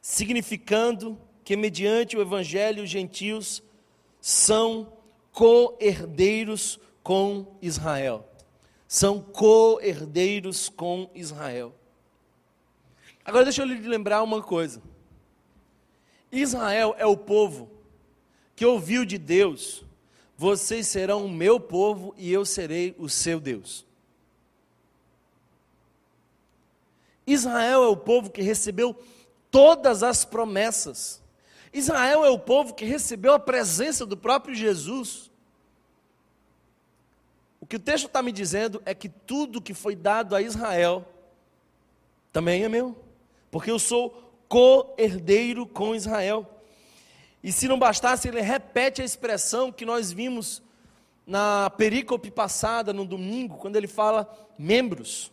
Significando 0.00 1.18
que 1.44 1.56
mediante 1.56 2.16
o 2.16 2.20
evangelho 2.20 2.84
os 2.84 2.90
gentios 2.90 3.62
são 4.20 4.92
co-herdeiros 5.32 6.78
com 7.02 7.56
Israel 7.62 8.28
são 8.88 9.20
co-herdeiros 9.20 10.70
com 10.70 11.10
Israel. 11.14 11.74
Agora 13.22 13.44
deixa 13.44 13.60
eu 13.60 13.66
lhe 13.66 13.86
lembrar 13.86 14.22
uma 14.22 14.42
coisa. 14.42 14.82
Israel 16.32 16.94
é 16.96 17.04
o 17.04 17.16
povo 17.16 17.70
que 18.56 18.64
ouviu 18.64 19.04
de 19.04 19.18
Deus: 19.18 19.84
vocês 20.38 20.86
serão 20.86 21.26
o 21.26 21.28
meu 21.28 21.58
povo 21.58 22.14
e 22.16 22.32
eu 22.32 22.44
serei 22.44 22.94
o 22.96 23.08
seu 23.08 23.40
Deus. 23.40 23.84
Israel 27.26 27.82
é 27.82 27.88
o 27.88 27.96
povo 27.96 28.30
que 28.30 28.40
recebeu 28.40 28.96
todas 29.50 30.04
as 30.04 30.24
promessas. 30.24 31.20
Israel 31.72 32.24
é 32.24 32.30
o 32.30 32.38
povo 32.38 32.72
que 32.72 32.84
recebeu 32.84 33.34
a 33.34 33.38
presença 33.40 34.06
do 34.06 34.16
próprio 34.16 34.54
Jesus. 34.54 35.28
O 37.60 37.66
que 37.66 37.74
o 37.74 37.80
texto 37.80 38.06
está 38.06 38.22
me 38.22 38.30
dizendo 38.30 38.80
é 38.86 38.94
que 38.94 39.08
tudo 39.08 39.60
que 39.60 39.74
foi 39.74 39.96
dado 39.96 40.36
a 40.36 40.40
Israel 40.40 41.04
também 42.32 42.62
é 42.62 42.68
meu, 42.68 42.96
porque 43.50 43.72
eu 43.72 43.78
sou 43.80 44.32
co-herdeiro 44.48 45.66
com 45.66 45.96
Israel. 45.96 46.57
E 47.42 47.52
se 47.52 47.68
não 47.68 47.78
bastasse, 47.78 48.28
ele 48.28 48.40
repete 48.40 49.00
a 49.00 49.04
expressão 49.04 49.70
que 49.70 49.84
nós 49.84 50.10
vimos 50.10 50.62
na 51.26 51.70
perícope 51.70 52.30
passada, 52.30 52.92
no 52.92 53.04
domingo, 53.04 53.58
quando 53.58 53.76
ele 53.76 53.86
fala 53.86 54.28
membros. 54.58 55.30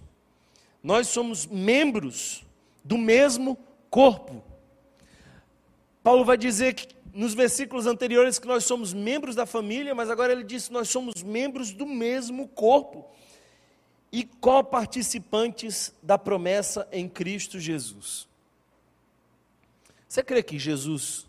Nós 0.84 1.08
somos 1.08 1.46
membros 1.46 2.46
do 2.84 2.98
mesmo 2.98 3.58
corpo. 3.90 4.44
Paulo 6.04 6.24
vai 6.24 6.38
dizer 6.38 6.74
que 6.76 6.94
nos 7.12 7.34
versículos 7.34 7.88
anteriores 7.88 8.38
que 8.38 8.46
nós 8.46 8.66
somos 8.66 8.94
membros 8.94 9.36
da 9.36 9.46
família, 9.46 9.96
mas 9.96 10.10
agora 10.10 10.34
ele 10.34 10.44
diz 10.44 10.68
que 10.68 10.74
nós 10.74 10.90
somos 10.90 11.24
membros 11.24 11.72
do 11.72 11.86
mesmo 11.86 12.48
corpo 12.50 13.10
e 14.12 14.26
coparticipantes 14.26 15.94
da 16.04 16.18
promessa 16.18 16.88
em 16.92 17.08
Cristo 17.08 17.58
Jesus. 17.58 18.28
Você 20.08 20.22
crê 20.22 20.44
que 20.44 20.60
Jesus 20.60 21.26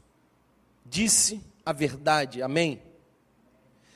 disse 0.89 1.41
a 1.65 1.73
verdade? 1.73 2.43
Amém? 2.43 2.83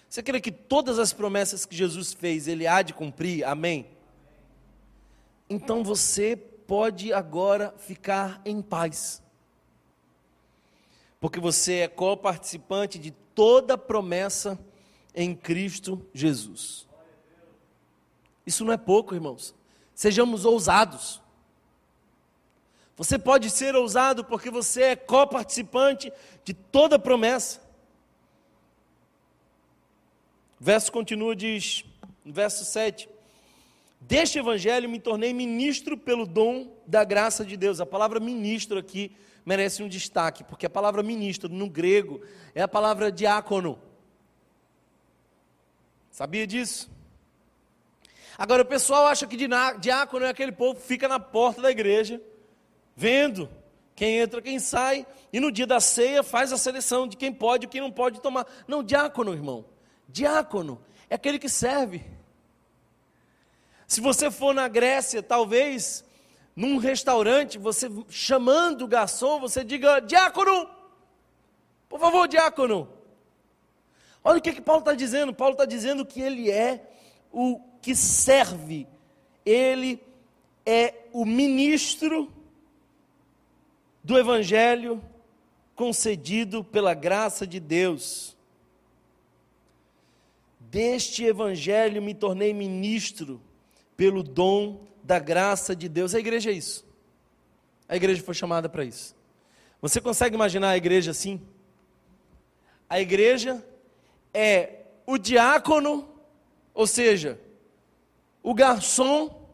Você 0.09 0.23
crê 0.23 0.41
que 0.41 0.51
todas 0.51 0.99
as 0.99 1.13
promessas 1.13 1.65
que 1.65 1.77
Jesus 1.77 2.13
fez, 2.13 2.49
ele 2.49 2.67
há 2.67 2.83
de 2.83 2.93
cumprir? 2.93 3.45
Amém? 3.45 3.87
Então 5.49 5.85
você 5.85 6.37
pode 6.37 7.13
agora 7.13 7.75
ficar 7.79 8.41
em 8.45 8.61
paz 8.61 9.23
porque 11.21 11.39
você 11.39 11.81
é 11.81 11.89
co-participante 11.89 12.99
de 12.99 13.11
toda 13.11 13.77
promessa 13.77 14.59
em 15.15 15.35
Cristo 15.37 16.05
Jesus. 16.15 16.89
Isso 18.47 18.65
não 18.65 18.73
é 18.73 18.79
pouco, 18.79 19.15
irmãos. 19.15 19.55
Sejamos 19.95 20.47
ousados. 20.47 21.21
Você 23.01 23.19
pode 23.19 23.49
ser 23.49 23.75
ousado 23.75 24.23
porque 24.23 24.51
você 24.51 24.83
é 24.83 24.95
coparticipante 24.95 26.13
de 26.45 26.53
toda 26.53 26.99
promessa. 26.99 27.59
O 30.61 30.65
verso 30.65 30.93
continua, 30.93 31.35
diz, 31.35 31.83
no 32.23 32.31
verso 32.31 32.63
7: 32.63 33.09
Deste 34.03 34.39
evangelho 34.39 34.87
me 34.87 35.01
tornei 35.01 35.33
ministro 35.33 35.97
pelo 35.97 36.27
dom 36.27 36.71
da 36.87 37.03
graça 37.03 37.43
de 37.43 37.57
Deus. 37.57 37.81
A 37.81 37.87
palavra 37.87 38.21
ministro 38.21 38.79
aqui 38.79 39.17
merece 39.47 39.83
um 39.83 39.89
destaque, 39.89 40.45
porque 40.45 40.67
a 40.67 40.71
palavra 40.71 41.03
ministro 41.03 41.49
no 41.49 41.71
grego 41.71 42.21
é 42.55 42.61
a 42.61 42.69
palavra 42.69 43.11
diácono. 43.11 43.79
Sabia 46.11 46.47
disso? 46.47 46.91
Agora 48.37 48.61
o 48.61 48.67
pessoal 48.67 49.07
acha 49.07 49.27
que 49.27 49.39
diácono 49.81 50.27
é 50.27 50.29
aquele 50.29 50.53
povo 50.53 50.79
que 50.79 50.87
fica 50.87 51.09
na 51.09 51.19
porta 51.19 51.63
da 51.63 51.71
igreja, 51.71 52.21
vendo 53.01 53.49
quem 53.97 54.19
entra, 54.19 54.43
quem 54.43 54.59
sai, 54.59 55.07
e 55.33 55.41
no 55.41 55.51
dia 55.51 55.67
da 55.67 55.81
ceia 55.81 56.23
faz 56.23 56.53
a 56.53 56.59
seleção 56.59 57.09
de 57.09 57.17
quem 57.17 57.33
pode 57.33 57.65
e 57.65 57.69
quem 57.69 57.81
não 57.81 57.91
pode 57.91 58.21
tomar. 58.21 58.47
Não, 58.69 58.83
diácono, 58.83 59.33
irmão. 59.33 59.65
Diácono 60.07 60.79
é 61.09 61.15
aquele 61.15 61.39
que 61.39 61.49
serve. 61.49 62.05
Se 63.87 64.03
você 64.03 64.31
for 64.31 64.55
na 64.55 64.69
Grécia, 64.69 65.23
talvez 65.23 66.05
num 66.55 66.77
restaurante, 66.77 67.57
você 67.59 67.91
chamando 68.11 68.83
o 68.83 68.89
garçom, 68.89 69.41
você 69.41 69.65
diga: 69.65 70.01
diácono, 70.01 70.69
por 71.89 71.99
favor, 71.99 72.29
diácono. 72.29 72.87
Olha 74.23 74.39
o 74.39 74.43
que, 74.43 74.53
que 74.53 74.61
Paulo 74.61 74.81
está 74.81 74.95
dizendo. 74.95 75.33
Paulo 75.33 75.55
está 75.55 75.65
dizendo 75.65 76.05
que 76.05 76.21
ele 76.21 76.51
é 76.51 76.87
o 77.33 77.61
que 77.81 77.95
serve, 77.95 78.87
ele 79.45 80.03
é 80.67 81.07
o 81.15 81.25
ministro 81.25 82.31
do 84.03 84.19
Evangelho 84.19 85.03
concedido 85.75 86.63
pela 86.63 86.95
graça 86.95 87.47
de 87.47 87.59
Deus. 87.59 88.37
Deste 90.59 91.25
Evangelho 91.25 92.03
me 92.03 92.15
tornei 92.15 92.53
ministro 92.53 93.41
pelo 93.97 94.23
dom 94.23 94.87
da 95.03 95.19
graça 95.19 95.75
de 95.75 95.89
Deus. 95.89 96.15
A 96.15 96.19
igreja 96.19 96.51
é 96.51 96.55
isso. 96.55 96.87
A 97.89 97.97
igreja 97.97 98.23
foi 98.23 98.35
chamada 98.35 98.69
para 98.69 98.85
isso. 98.85 99.17
Você 99.81 100.01
consegue 100.01 100.35
imaginar 100.35 100.71
a 100.71 100.77
igreja 100.77 101.11
assim? 101.11 101.41
A 102.89 103.01
igreja 103.01 103.65
é 104.33 104.85
o 105.07 105.19
diácono, 105.19 106.09
ou 106.75 106.87
seja, 106.87 107.41
o 108.43 108.55
garçom 108.55 109.49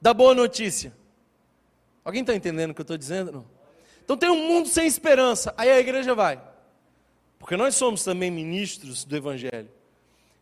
da 0.00 0.12
boa 0.12 0.34
notícia. 0.34 0.92
Alguém 2.04 2.22
está 2.22 2.34
entendendo 2.34 2.70
o 2.70 2.74
que 2.74 2.80
eu 2.80 2.84
estou 2.84 2.98
dizendo? 2.98 3.30
Não? 3.30 3.51
Então 4.04 4.16
tem 4.16 4.30
um 4.30 4.48
mundo 4.48 4.68
sem 4.68 4.86
esperança. 4.86 5.54
Aí 5.56 5.70
a 5.70 5.78
igreja 5.78 6.14
vai. 6.14 6.40
Porque 7.38 7.56
nós 7.56 7.74
somos 7.74 8.04
também 8.04 8.30
ministros 8.30 9.04
do 9.04 9.16
Evangelho. 9.16 9.68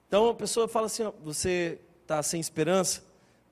Então 0.06 0.28
a 0.28 0.34
pessoa 0.34 0.68
fala 0.68 0.86
assim: 0.86 1.10
você 1.22 1.78
está 2.02 2.22
sem 2.22 2.40
esperança? 2.40 3.02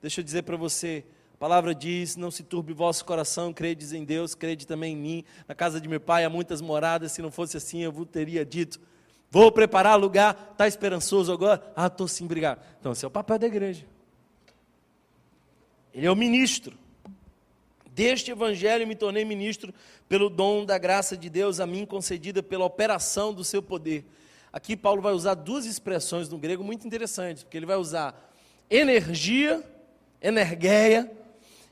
Deixa 0.01 0.21
eu 0.21 0.23
dizer 0.23 0.43
para 0.43 0.57
você. 0.57 1.03
A 1.33 1.37
palavra 1.37 1.73
diz: 1.73 2.15
Não 2.15 2.29
se 2.29 2.43
turbe 2.43 2.73
vosso 2.73 3.05
coração, 3.05 3.53
credes 3.53 3.93
em 3.93 4.03
Deus, 4.03 4.35
crede 4.35 4.67
também 4.67 4.93
em 4.93 4.97
mim. 4.97 5.25
Na 5.47 5.55
casa 5.55 5.79
de 5.79 5.87
meu 5.87 5.99
pai 5.99 6.25
há 6.25 6.29
muitas 6.29 6.61
moradas, 6.61 7.11
se 7.11 7.21
não 7.21 7.31
fosse 7.31 7.57
assim 7.57 7.81
eu 7.81 7.91
vos 7.91 8.07
teria 8.07 8.45
dito. 8.45 8.79
Vou 9.31 9.51
preparar 9.51 9.99
lugar, 9.99 10.49
está 10.51 10.67
esperançoso 10.67 11.31
agora? 11.31 11.71
Ah, 11.75 11.87
estou 11.87 12.07
sim, 12.07 12.25
obrigado. 12.25 12.61
Então, 12.79 12.91
esse 12.93 13.05
é 13.05 13.07
o 13.07 13.11
papel 13.11 13.37
da 13.37 13.45
igreja. 13.45 13.85
Ele 15.93 16.07
é 16.07 16.11
o 16.11 16.15
ministro. 16.15 16.78
Deste 17.99 18.31
evangelho 18.31 18.87
me 18.87 18.95
tornei 18.95 19.25
ministro 19.25 19.73
pelo 20.07 20.29
dom 20.29 20.63
da 20.63 20.77
graça 20.77 21.17
de 21.17 21.29
Deus 21.29 21.59
a 21.59 21.67
mim 21.67 21.85
concedida 21.85 22.41
pela 22.41 22.63
operação 22.63 23.33
do 23.33 23.43
seu 23.43 23.61
poder. 23.61 24.05
Aqui 24.53 24.77
Paulo 24.77 25.01
vai 25.01 25.11
usar 25.11 25.33
duas 25.33 25.65
expressões 25.65 26.29
no 26.29 26.37
grego 26.37 26.63
muito 26.63 26.87
interessantes, 26.87 27.43
porque 27.43 27.57
ele 27.57 27.65
vai 27.65 27.75
usar 27.75 28.31
energia, 28.69 29.61
energeia, 30.21 31.11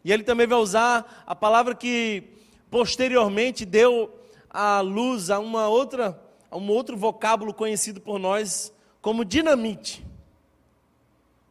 e 0.04 0.12
ele 0.12 0.22
também 0.22 0.46
vai 0.46 0.60
usar 0.60 1.24
a 1.26 1.34
palavra 1.34 1.74
que 1.74 2.26
posteriormente 2.70 3.64
deu 3.64 4.14
a 4.50 4.82
luz 4.82 5.30
a 5.30 5.40
uma 5.40 5.70
outra 5.70 6.22
a 6.52 6.58
um 6.58 6.70
outro 6.70 6.98
vocábulo 6.98 7.54
conhecido 7.54 8.02
por 8.02 8.20
nós 8.20 8.74
como 9.02 9.24
dinamite. 9.24 10.06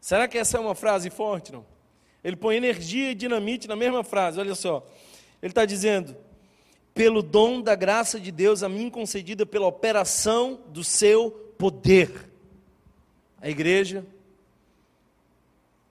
Será 0.03 0.29
que 0.29 0.37
essa 0.37 0.59
é 0.59 0.61
uma 0.61 0.75
frase 0.75 1.09
forte, 1.09 1.51
não? 1.51 1.65
Ele 2.27 2.35
põe 2.35 2.57
energia 2.57 3.13
e 3.13 3.15
dinamite 3.15 3.69
na 3.69 3.77
mesma 3.77 4.03
frase, 4.03 4.41
olha 4.41 4.57
só. 4.57 4.85
Ele 5.41 5.53
está 5.53 5.65
dizendo: 5.65 6.17
pelo 6.93 7.23
dom 7.23 7.63
da 7.63 7.77
graça 7.77 8.19
de 8.19 8.33
Deus 8.33 8.65
a 8.65 8.69
mim 8.69 8.91
concedida 8.91 9.47
pela 9.47 9.69
operação 9.69 10.61
do 10.71 10.83
seu 10.83 11.31
poder. 11.57 12.29
A 13.41 13.49
igreja 13.49 14.05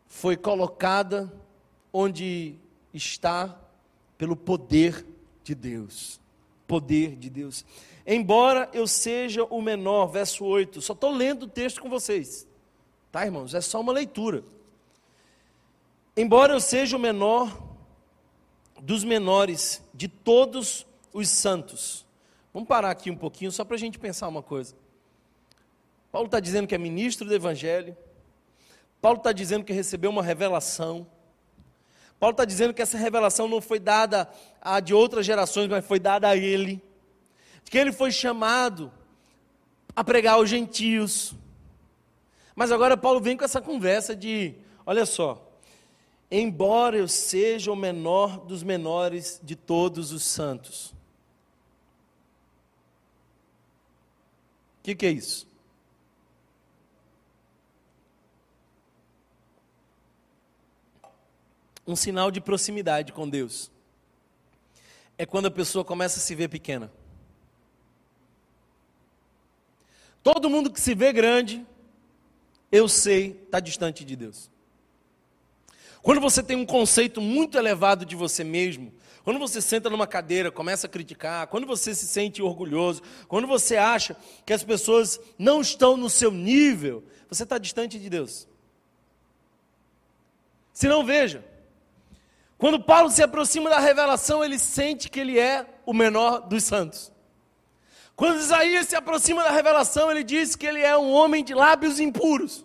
foi 0.08 0.36
colocada 0.36 1.32
onde 1.94 2.56
está 2.94 3.58
pelo 4.18 4.36
poder 4.36 5.06
de 5.42 5.56
Deus. 5.56 6.20
Poder 6.68 7.16
de 7.16 7.30
Deus. 7.30 7.64
Embora 8.06 8.70
eu 8.74 8.86
seja 8.88 9.46
o 9.46 9.62
menor, 9.62 10.08
verso 10.08 10.44
8, 10.44 10.82
só 10.82 10.92
estou 10.92 11.14
lendo 11.14 11.44
o 11.44 11.48
texto 11.48 11.82
com 11.82 11.90
vocês, 11.90 12.46
tá, 13.10 13.26
irmãos? 13.26 13.54
É 13.54 13.62
só 13.62 13.80
uma 13.80 13.94
leitura. 13.94 14.44
Embora 16.18 16.54
eu 16.54 16.62
seja 16.62 16.96
o 16.96 17.00
menor 17.00 17.62
dos 18.82 19.04
menores 19.04 19.84
de 19.94 20.08
todos 20.08 20.86
os 21.12 21.30
santos. 21.30 22.06
Vamos 22.54 22.70
parar 22.70 22.92
aqui 22.92 23.12
um 23.12 23.18
pouquinho 23.18 23.52
só 23.52 23.66
para 23.66 23.76
a 23.76 23.80
gente 23.80 24.00
pensar 24.00 24.28
uma 24.30 24.42
coisa. 24.42 24.76
Paulo 26.12 26.28
está 26.28 26.40
dizendo 26.40 26.68
que 26.68 26.76
é 26.76 26.78
ministro 26.78 27.28
do 27.28 27.36
Evangelho. 27.36 27.98
Paulo 29.02 29.18
está 29.18 29.34
dizendo 29.34 29.66
que 29.66 29.74
recebeu 29.74 30.10
uma 30.10 30.24
revelação. 30.24 31.06
Paulo 32.18 32.32
está 32.32 32.46
dizendo 32.46 32.74
que 32.74 32.82
essa 32.82 32.98
revelação 32.98 33.50
não 33.50 33.60
foi 33.60 33.78
dada 33.78 34.30
a 34.62 34.80
de 34.80 34.94
outras 34.94 35.26
gerações, 35.26 35.68
mas 35.68 35.86
foi 35.86 36.00
dada 36.00 36.30
a 36.30 36.38
ele. 36.38 36.82
Que 37.66 37.78
ele 37.78 37.92
foi 37.92 38.10
chamado 38.10 38.90
a 39.94 40.02
pregar 40.02 40.36
aos 40.36 40.50
gentios. 40.50 41.34
Mas 42.56 42.72
agora 42.72 42.96
Paulo 42.96 43.20
vem 43.20 43.36
com 43.36 43.44
essa 43.44 43.60
conversa 43.60 44.16
de: 44.16 44.56
olha 44.86 45.06
só, 45.06 45.45
embora 46.42 46.98
eu 46.98 47.08
seja 47.08 47.72
o 47.72 47.76
menor 47.76 48.40
dos 48.46 48.64
menores 48.64 49.40
de 49.44 49.56
todos 49.56 50.12
os 50.12 50.24
santos. 50.24 50.94
O 54.80 54.84
que, 54.84 54.96
que 54.96 55.06
é 55.06 55.12
isso? 55.12 55.48
Um 61.88 61.96
sinal 61.96 62.32
de 62.32 62.42
proximidade 62.42 63.14
com 63.14 63.30
Deus. 63.30 63.72
É 65.18 65.26
quando 65.26 65.46
a 65.46 65.52
pessoa 65.52 65.86
começa 65.86 66.20
a 66.20 66.22
se 66.22 66.36
ver 66.36 66.50
pequena. 66.50 66.92
Todo 70.24 70.50
mundo 70.50 70.72
que 70.72 70.82
se 70.82 70.96
vê 70.96 71.14
grande, 71.14 71.66
eu 72.72 72.90
sei, 72.90 73.40
está 73.46 73.60
distante 73.60 74.04
de 74.04 74.16
Deus. 74.16 74.50
Quando 76.06 76.22
você 76.22 76.44
tem 76.44 76.56
um 76.56 76.68
conceito 76.68 77.20
muito 77.20 77.58
elevado 77.58 78.06
de 78.06 78.16
você 78.16 78.44
mesmo, 78.44 78.94
quando 79.24 79.40
você 79.40 79.60
senta 79.60 79.90
numa 79.90 80.06
cadeira, 80.06 80.52
começa 80.52 80.86
a 80.86 80.90
criticar, 80.90 81.48
quando 81.48 81.66
você 81.66 81.96
se 81.96 82.06
sente 82.06 82.44
orgulhoso, 82.44 83.02
quando 83.28 83.48
você 83.48 83.76
acha 83.76 84.16
que 84.46 84.54
as 84.54 84.64
pessoas 84.64 85.20
não 85.36 85.62
estão 85.62 85.98
no 85.98 86.08
seu 86.08 86.30
nível, 86.30 87.04
você 87.28 87.42
está 87.42 87.58
distante 87.58 87.98
de 87.98 88.08
Deus. 88.08 88.48
Se 90.72 90.88
não, 90.88 91.04
veja. 91.04 91.44
Quando 92.56 92.84
Paulo 92.84 93.10
se 93.10 93.24
aproxima 93.24 93.68
da 93.68 93.80
revelação, 93.80 94.46
ele 94.46 94.60
sente 94.60 95.10
que 95.10 95.20
ele 95.20 95.40
é 95.40 95.66
o 95.88 95.92
menor 95.92 96.42
dos 96.42 96.66
santos. 96.66 97.12
Quando 98.16 98.38
Isaías 98.38 98.88
se 98.90 98.96
aproxima 98.96 99.44
da 99.44 99.50
revelação, 99.50 100.12
ele 100.12 100.24
diz 100.24 100.56
que 100.56 100.68
ele 100.68 100.82
é 100.82 100.96
um 100.96 101.12
homem 101.12 101.44
de 101.44 101.56
lábios 101.56 102.00
impuros. 102.00 102.64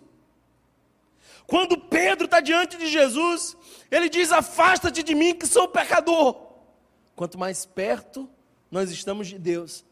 Quando 1.51 1.77
Pedro 1.77 2.23
está 2.23 2.39
diante 2.39 2.77
de 2.77 2.87
Jesus, 2.87 3.57
ele 3.91 4.07
diz: 4.07 4.31
Afasta-te 4.31 5.03
de 5.03 5.13
mim, 5.13 5.35
que 5.35 5.45
sou 5.45 5.67
pecador. 5.67 6.47
Quanto 7.13 7.37
mais 7.37 7.65
perto 7.65 8.29
nós 8.71 8.89
estamos 8.89 9.27
de 9.27 9.37
Deus, 9.37 9.83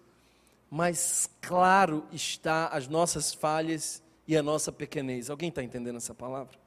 mais 0.72 1.30
claro 1.42 2.08
está 2.14 2.68
as 2.68 2.88
nossas 2.88 3.34
falhas 3.34 4.02
e 4.26 4.38
a 4.38 4.42
nossa 4.42 4.72
pequenez. 4.72 5.30
Alguém 5.30 5.50
está 5.50 5.62
entendendo 5.62 5.98
essa 5.98 6.16
palavra? 6.16 6.58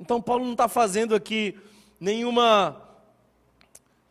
Então, 0.00 0.20
Paulo 0.20 0.44
não 0.44 0.52
está 0.52 0.66
fazendo 0.66 1.14
aqui 1.14 1.56
nenhuma, 2.00 2.82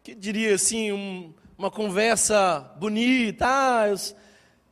que 0.02 0.16
diria 0.16 0.56
assim, 0.56 0.94
um, 0.94 1.34
uma 1.58 1.70
conversa 1.70 2.62
bonita, 2.80 3.46
ah, 3.46 3.90
eu, 3.90 3.98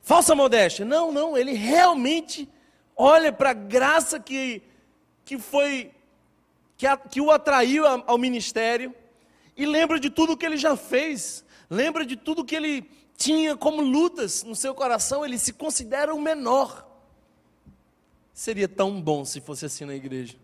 falsa 0.01 0.33
modéstia. 0.33 0.85
Não, 0.85 1.11
não, 1.11 1.37
ele 1.37 1.51
realmente 1.51 2.47
olha 2.95 3.33
para 3.33 3.49
a 3.49 3.53
graça 3.53 4.17
que 4.17 4.63
que 5.25 5.37
foi 5.37 5.91
que, 6.77 6.87
a, 6.87 6.97
que 6.97 7.21
o 7.21 7.31
atraiu 7.31 7.85
ao 7.85 8.17
ministério 8.17 8.93
e 9.55 9.65
lembra 9.65 9.99
de 9.99 10.09
tudo 10.09 10.35
que 10.35 10.45
ele 10.45 10.57
já 10.57 10.75
fez, 10.75 11.45
lembra 11.69 12.05
de 12.05 12.15
tudo 12.15 12.43
que 12.43 12.55
ele 12.55 12.89
tinha 13.15 13.55
como 13.55 13.81
lutas 13.81 14.43
no 14.43 14.55
seu 14.55 14.73
coração, 14.73 15.23
ele 15.23 15.37
se 15.37 15.53
considera 15.53 16.13
o 16.13 16.21
menor. 16.21 16.89
Seria 18.33 18.67
tão 18.67 18.99
bom 18.99 19.23
se 19.23 19.39
fosse 19.39 19.65
assim 19.65 19.85
na 19.85 19.95
igreja. 19.95 20.35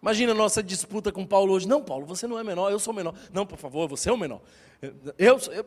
Imagina 0.00 0.32
a 0.32 0.34
nossa 0.34 0.62
disputa 0.62 1.12
com 1.12 1.24
Paulo 1.24 1.52
hoje. 1.52 1.68
Não, 1.68 1.82
Paulo, 1.82 2.06
você 2.06 2.26
não 2.26 2.38
é 2.38 2.42
menor, 2.42 2.72
eu 2.72 2.78
sou 2.78 2.92
menor. 2.92 3.14
Não, 3.32 3.46
por 3.46 3.58
favor, 3.58 3.86
você 3.88 4.08
é 4.08 4.12
o 4.12 4.16
menor. 4.16 4.40
Eu, 5.16 5.38
eu... 5.38 5.64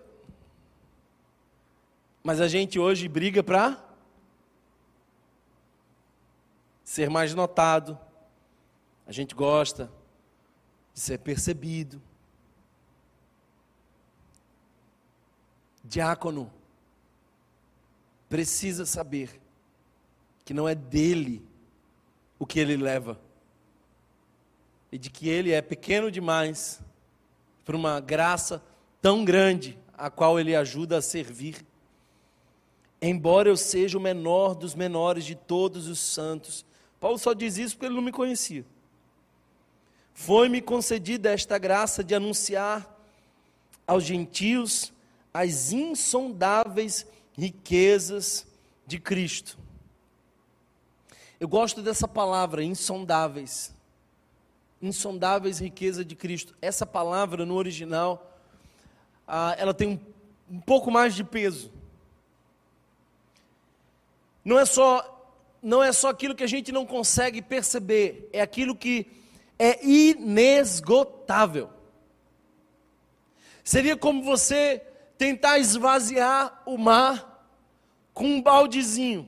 Mas 2.21 2.41
a 2.41 2.47
gente 2.47 2.77
hoje 2.77 3.07
briga 3.07 3.41
para 3.41 3.81
ser 6.85 7.09
mais 7.09 7.33
notado. 7.33 7.99
A 9.05 9.11
gente 9.11 9.35
gosta 9.35 9.91
de 10.93 10.99
ser 11.01 11.17
percebido. 11.17 12.01
Diácono 15.83 16.51
precisa 18.29 18.85
saber 18.85 19.41
que 20.45 20.53
não 20.53 20.69
é 20.69 20.75
dele 20.75 21.45
o 22.37 22.45
que 22.45 22.59
ele 22.59 22.77
leva, 22.77 23.19
e 24.91 24.97
de 24.97 25.09
que 25.09 25.27
ele 25.29 25.51
é 25.51 25.61
pequeno 25.61 26.11
demais 26.11 26.81
para 27.63 27.75
uma 27.75 27.99
graça 27.99 28.63
tão 29.01 29.25
grande 29.25 29.79
a 29.97 30.09
qual 30.09 30.39
ele 30.39 30.55
ajuda 30.55 30.97
a 30.97 31.01
servir. 31.01 31.65
Embora 33.01 33.49
eu 33.49 33.57
seja 33.57 33.97
o 33.97 34.01
menor 34.01 34.53
dos 34.55 34.75
menores 34.75 35.25
de 35.25 35.35
todos 35.35 35.87
os 35.87 35.99
santos, 35.99 36.65
Paulo 36.99 37.17
só 37.17 37.33
diz 37.33 37.57
isso 37.57 37.75
porque 37.75 37.87
ele 37.87 37.95
não 37.95 38.01
me 38.01 38.11
conhecia. 38.11 38.65
Foi-me 40.13 40.61
concedida 40.61 41.31
esta 41.31 41.57
graça 41.57 42.03
de 42.03 42.15
anunciar 42.15 42.89
aos 43.85 44.03
gentios 44.03 44.93
as 45.33 45.73
insondáveis 45.73 47.05
riquezas 47.37 48.47
de 48.87 48.97
Cristo. 48.97 49.57
Eu 51.39 51.47
gosto 51.47 51.81
dessa 51.81 52.07
palavra, 52.07 52.63
insondáveis. 52.63 53.75
Insondáveis 54.81 55.59
riquezas 55.59 56.05
de 56.05 56.15
Cristo. 56.15 56.55
Essa 56.61 56.85
palavra 56.85 57.45
no 57.45 57.55
original, 57.55 58.39
ah, 59.27 59.53
ela 59.57 59.73
tem 59.73 59.99
um 60.49 60.61
pouco 60.61 60.89
mais 60.89 61.13
de 61.13 61.23
peso. 61.23 61.71
Não 64.45 64.57
é 64.57 64.65
só 64.65 65.14
não 65.65 65.81
é 65.81 65.91
só 65.91 66.09
aquilo 66.09 66.35
que 66.35 66.43
a 66.43 66.47
gente 66.47 66.71
não 66.71 66.85
consegue 66.85 67.41
perceber, 67.41 68.29
é 68.31 68.39
aquilo 68.39 68.75
que 68.75 69.07
é 69.57 69.83
inesgotável. 69.83 71.71
Seria 73.63 73.97
como 73.97 74.21
você 74.21 74.79
tentar 75.17 75.57
esvaziar 75.57 76.61
o 76.67 76.77
mar 76.77 77.49
com 78.13 78.25
um 78.25 78.41
baldezinho. 78.41 79.27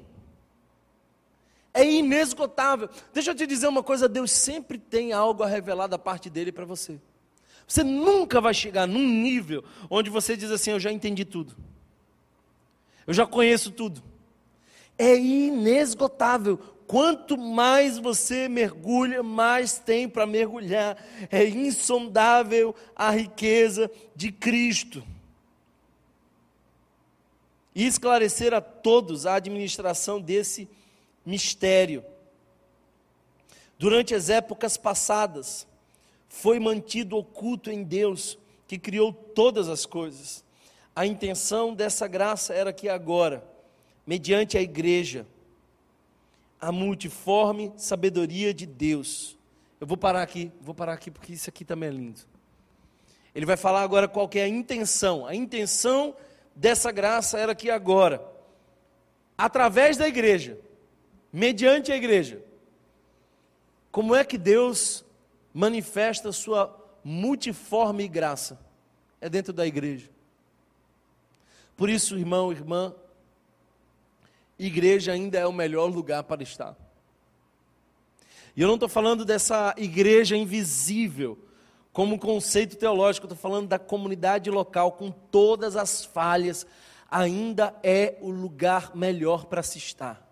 É 1.74 1.84
inesgotável. 1.84 2.88
Deixa 3.12 3.32
eu 3.32 3.36
te 3.36 3.48
dizer 3.48 3.68
uma 3.68 3.82
coisa: 3.82 4.08
Deus 4.08 4.32
sempre 4.32 4.78
tem 4.78 5.14
algo 5.14 5.42
a 5.42 5.48
revelar 5.48 5.88
da 5.88 5.98
parte 5.98 6.30
dele 6.30 6.52
para 6.52 6.66
você. 6.66 7.00
Você 7.68 7.84
nunca 7.84 8.40
vai 8.40 8.54
chegar 8.54 8.88
num 8.88 9.08
nível 9.08 9.64
onde 9.90 10.12
você 10.12 10.38
diz 10.38 10.52
assim: 10.52 10.70
Eu 10.70 10.80
já 10.80 10.92
entendi 10.92 11.26
tudo, 11.26 11.58
eu 13.08 13.14
já 13.14 13.26
conheço 13.26 13.72
tudo. 13.72 14.04
É 14.98 15.16
inesgotável. 15.16 16.58
Quanto 16.88 17.38
mais 17.38 17.98
você 17.98 18.48
mergulha, 18.48 19.22
mais 19.22 19.78
tem 19.78 20.08
para 20.08 20.26
mergulhar. 20.26 20.98
É 21.30 21.46
insondável 21.46 22.74
a 22.96 23.12
riqueza 23.12 23.92
de 24.16 24.32
Cristo 24.32 25.04
e 27.78 27.86
esclarecer 27.86 28.56
a 28.56 28.60
todos 28.60 29.28
a 29.28 29.36
administração 29.36 30.20
desse 30.20 30.68
mistério. 31.24 32.04
Durante 33.78 34.16
as 34.16 34.32
épocas 34.32 34.78
passadas, 34.78 35.68
foi 36.28 36.60
mantido 36.60 37.18
oculto 37.18 37.70
em 37.70 37.84
Deus, 37.84 38.36
que 38.68 38.80
criou 38.80 39.14
todas 39.14 39.70
as 39.70 39.86
coisas. 39.86 40.44
A 40.96 41.06
intenção 41.06 41.72
dessa 41.76 42.08
graça 42.08 42.52
era 42.52 42.74
que 42.74 42.90
agora, 42.90 43.48
mediante 44.08 44.58
a 44.58 44.62
igreja, 44.62 45.28
a 46.60 46.72
multiforme 46.72 47.74
sabedoria 47.76 48.54
de 48.54 48.66
Deus. 48.66 49.38
Eu 49.82 49.86
vou 49.86 49.98
parar 49.98 50.24
aqui, 50.24 50.50
vou 50.62 50.74
parar 50.74 50.94
aqui 50.94 51.12
porque 51.12 51.34
isso 51.34 51.50
aqui 51.50 51.66
também 51.66 51.90
é 51.90 51.92
lindo. 51.92 52.22
Ele 53.36 53.46
vai 53.46 53.58
falar 53.58 53.82
agora 53.82 54.08
qual 54.08 54.30
é 54.34 54.42
a 54.42 54.48
intenção. 54.48 55.28
A 55.28 55.36
intenção 55.36 56.16
dessa 56.56 56.90
graça 56.90 57.38
era 57.38 57.54
que 57.54 57.70
agora, 57.70 58.26
através 59.38 59.98
da 59.98 60.08
igreja, 60.08 60.58
mediante 61.32 61.92
a 61.92 61.98
igreja, 61.98 62.42
como 63.92 64.16
é 64.16 64.24
que 64.24 64.38
Deus 64.38 65.06
manifesta 65.54 66.32
sua 66.32 66.74
multiforme 67.04 68.08
graça? 68.08 68.60
É 69.20 69.30
dentro 69.30 69.52
da 69.52 69.68
igreja. 69.68 70.10
Por 71.76 71.90
isso, 71.90 72.18
irmão, 72.18 72.52
irmã, 72.52 72.96
igreja 74.58 75.12
ainda 75.12 75.38
é 75.38 75.46
o 75.46 75.54
melhor 75.54 75.88
lugar 75.88 76.24
para 76.24 76.44
estar. 76.44 76.76
E 78.56 78.62
eu 78.62 78.68
não 78.68 78.76
estou 78.76 78.90
falando 78.90 79.24
dessa 79.24 79.76
igreja 79.78 80.36
invisível, 80.36 81.38
como 81.94 82.20
conceito 82.20 82.76
teológico, 82.76 83.26
estou 83.26 83.38
falando 83.38 83.68
da 83.68 83.80
comunidade 83.80 84.50
local 84.50 84.94
com 84.94 85.12
todas 85.12 85.76
as 85.76 86.06
falhas, 86.06 86.66
ainda 87.10 87.76
é 87.84 88.18
o 88.22 88.30
lugar 88.30 88.96
melhor 88.96 89.46
para 89.46 89.64
se 89.64 89.78
estar. 89.78 90.28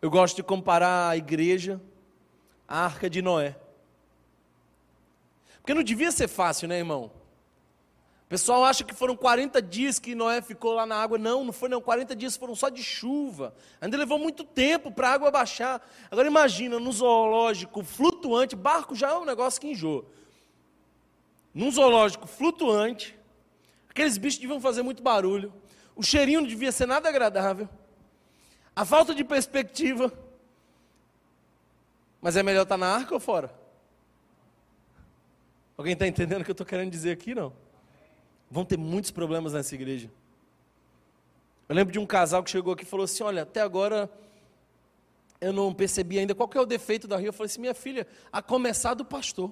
Eu 0.00 0.10
gosto 0.10 0.36
de 0.36 0.42
comparar 0.42 1.10
a 1.10 1.16
igreja 1.16 1.80
à 2.66 2.84
arca 2.84 3.08
de 3.08 3.22
Noé. 3.22 3.56
Porque 5.60 5.74
não 5.74 5.82
devia 5.82 6.10
ser 6.10 6.26
fácil, 6.26 6.66
né, 6.66 6.78
irmão? 6.78 7.12
Pessoal 8.32 8.64
acha 8.64 8.82
que 8.82 8.94
foram 8.94 9.14
40 9.14 9.60
dias 9.60 9.98
que 9.98 10.14
Noé 10.14 10.40
ficou 10.40 10.72
lá 10.72 10.86
na 10.86 10.96
água. 10.96 11.18
Não, 11.18 11.44
não 11.44 11.52
foi 11.52 11.68
não. 11.68 11.82
40 11.82 12.16
dias 12.16 12.34
foram 12.34 12.54
só 12.54 12.70
de 12.70 12.82
chuva. 12.82 13.54
Ainda 13.78 13.94
levou 13.94 14.18
muito 14.18 14.42
tempo 14.42 14.90
para 14.90 15.10
a 15.10 15.12
água 15.12 15.30
baixar. 15.30 15.86
Agora 16.10 16.26
imagina, 16.26 16.80
no 16.80 16.90
zoológico 16.90 17.84
flutuante, 17.84 18.56
barco 18.56 18.94
já 18.94 19.10
é 19.10 19.18
um 19.18 19.26
negócio 19.26 19.60
que 19.60 19.66
enjoa. 19.66 20.06
Num 21.52 21.70
zoológico 21.70 22.26
flutuante, 22.26 23.14
aqueles 23.90 24.16
bichos 24.16 24.40
deviam 24.40 24.62
fazer 24.62 24.80
muito 24.80 25.02
barulho. 25.02 25.52
O 25.94 26.02
cheirinho 26.02 26.40
não 26.40 26.48
devia 26.48 26.72
ser 26.72 26.86
nada 26.86 27.10
agradável. 27.10 27.68
A 28.74 28.86
falta 28.86 29.14
de 29.14 29.24
perspectiva. 29.24 30.10
Mas 32.18 32.34
é 32.34 32.42
melhor 32.42 32.62
estar 32.62 32.78
na 32.78 32.86
arca 32.86 33.12
ou 33.12 33.20
fora? 33.20 33.52
Alguém 35.76 35.92
está 35.92 36.06
entendendo 36.06 36.40
o 36.40 36.44
que 36.44 36.50
eu 36.50 36.54
estou 36.54 36.66
querendo 36.66 36.90
dizer 36.90 37.10
aqui? 37.10 37.34
Não 37.34 37.60
vão 38.52 38.66
ter 38.66 38.76
muitos 38.76 39.10
problemas 39.10 39.54
nessa 39.54 39.74
igreja. 39.74 40.10
Eu 41.66 41.74
lembro 41.74 41.90
de 41.90 41.98
um 41.98 42.04
casal 42.04 42.44
que 42.44 42.50
chegou 42.50 42.74
aqui 42.74 42.82
e 42.82 42.86
falou 42.86 43.04
assim: 43.04 43.22
Olha, 43.22 43.42
até 43.42 43.62
agora 43.62 44.10
eu 45.40 45.54
não 45.54 45.72
percebi 45.72 46.18
ainda 46.18 46.34
qual 46.34 46.50
é 46.54 46.60
o 46.60 46.66
defeito 46.66 47.08
da 47.08 47.16
Rio. 47.16 47.28
Eu 47.28 47.32
falei 47.32 47.46
assim: 47.46 47.62
Minha 47.62 47.72
filha, 47.72 48.06
a 48.30 48.42
começar 48.42 48.92
do 48.92 49.06
pastor. 49.06 49.50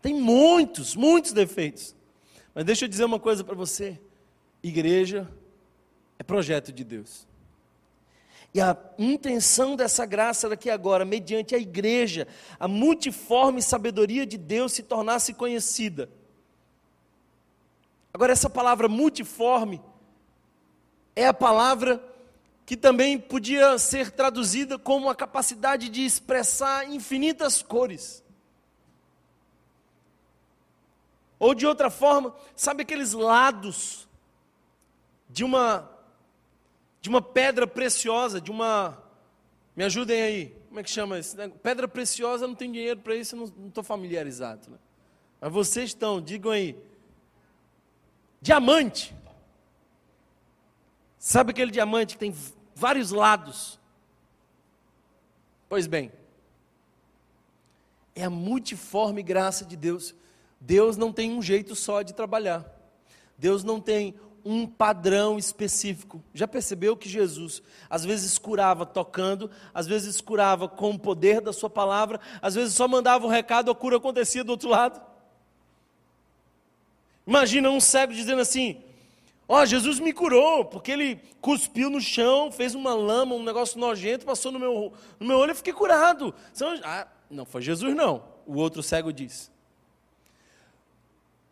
Tem 0.00 0.14
muitos, 0.14 0.94
muitos 0.94 1.32
defeitos. 1.32 1.96
Mas 2.54 2.64
deixa 2.64 2.84
eu 2.84 2.88
dizer 2.88 3.04
uma 3.04 3.18
coisa 3.18 3.42
para 3.42 3.56
você: 3.56 4.00
igreja 4.62 5.28
é 6.20 6.22
projeto 6.22 6.72
de 6.72 6.84
Deus. 6.84 7.26
E 8.54 8.60
a 8.60 8.76
intenção 8.96 9.74
dessa 9.74 10.06
graça 10.06 10.46
era 10.46 10.56
que 10.56 10.70
agora, 10.70 11.04
mediante 11.04 11.56
a 11.56 11.58
igreja, 11.58 12.28
a 12.58 12.68
multiforme 12.68 13.60
sabedoria 13.60 14.24
de 14.24 14.38
Deus 14.38 14.72
se 14.72 14.84
tornasse 14.84 15.34
conhecida. 15.34 16.08
Agora, 18.16 18.32
essa 18.32 18.48
palavra 18.48 18.88
multiforme 18.88 19.78
é 21.14 21.26
a 21.26 21.34
palavra 21.34 22.02
que 22.64 22.74
também 22.74 23.18
podia 23.18 23.76
ser 23.76 24.10
traduzida 24.10 24.78
como 24.78 25.10
a 25.10 25.14
capacidade 25.14 25.90
de 25.90 26.02
expressar 26.02 26.90
infinitas 26.90 27.60
cores. 27.60 28.24
Ou 31.38 31.54
de 31.54 31.66
outra 31.66 31.90
forma, 31.90 32.34
sabe 32.54 32.84
aqueles 32.84 33.12
lados 33.12 34.08
de 35.28 35.44
uma 35.44 35.86
de 37.02 37.10
uma 37.10 37.20
pedra 37.20 37.66
preciosa, 37.66 38.40
de 38.40 38.50
uma 38.50 38.96
me 39.76 39.84
ajudem 39.84 40.22
aí, 40.22 40.56
como 40.68 40.80
é 40.80 40.82
que 40.82 40.90
chama 40.90 41.18
isso? 41.18 41.36
Pedra 41.62 41.86
preciosa, 41.86 42.46
não 42.46 42.54
tem 42.54 42.72
dinheiro 42.72 42.98
para 42.98 43.14
isso, 43.14 43.36
não 43.36 43.68
estou 43.68 43.84
familiarizado. 43.84 44.70
Né? 44.70 44.78
Mas 45.38 45.52
vocês 45.52 45.90
estão, 45.90 46.18
digam 46.18 46.50
aí, 46.50 46.74
diamante. 48.40 49.14
Sabe 51.18 51.50
aquele 51.50 51.70
diamante 51.70 52.14
que 52.14 52.20
tem 52.20 52.34
vários 52.74 53.10
lados. 53.10 53.80
Pois 55.68 55.86
bem, 55.86 56.12
é 58.14 58.24
a 58.24 58.30
multiforme 58.30 59.22
graça 59.22 59.64
de 59.64 59.76
Deus. 59.76 60.14
Deus 60.60 60.96
não 60.96 61.12
tem 61.12 61.32
um 61.32 61.42
jeito 61.42 61.74
só 61.74 62.02
de 62.02 62.14
trabalhar. 62.14 62.64
Deus 63.36 63.64
não 63.64 63.80
tem 63.80 64.14
um 64.44 64.64
padrão 64.64 65.36
específico. 65.36 66.22
Já 66.32 66.46
percebeu 66.46 66.96
que 66.96 67.08
Jesus 67.08 67.60
às 67.90 68.04
vezes 68.04 68.38
curava 68.38 68.86
tocando, 68.86 69.50
às 69.74 69.88
vezes 69.88 70.20
curava 70.20 70.68
com 70.68 70.92
o 70.92 70.98
poder 70.98 71.40
da 71.40 71.52
sua 71.52 71.68
palavra, 71.68 72.20
às 72.40 72.54
vezes 72.54 72.74
só 72.74 72.86
mandava 72.86 73.24
o 73.24 73.28
um 73.28 73.30
recado, 73.30 73.70
a 73.70 73.74
cura 73.74 73.96
acontecia 73.96 74.44
do 74.44 74.50
outro 74.50 74.68
lado? 74.68 75.00
Imagina 77.26 77.70
um 77.70 77.80
cego 77.80 78.12
dizendo 78.12 78.40
assim: 78.40 78.82
Ó, 79.48 79.62
oh, 79.62 79.66
Jesus 79.66 80.00
me 80.00 80.12
curou, 80.12 80.64
porque 80.64 80.90
ele 80.90 81.20
cuspiu 81.40 81.88
no 81.88 82.00
chão, 82.00 82.50
fez 82.50 82.74
uma 82.74 82.94
lama, 82.94 83.34
um 83.34 83.42
negócio 83.42 83.78
nojento, 83.78 84.26
passou 84.26 84.50
no 84.50 84.58
meu, 84.58 84.92
no 85.20 85.26
meu 85.26 85.38
olho 85.38 85.52
e 85.52 85.54
fiquei 85.54 85.72
curado. 85.72 86.34
Ah, 86.82 87.06
não 87.30 87.44
foi 87.44 87.62
Jesus, 87.62 87.94
não. 87.94 88.24
O 88.44 88.56
outro 88.56 88.82
cego 88.82 89.12
disse. 89.12 89.50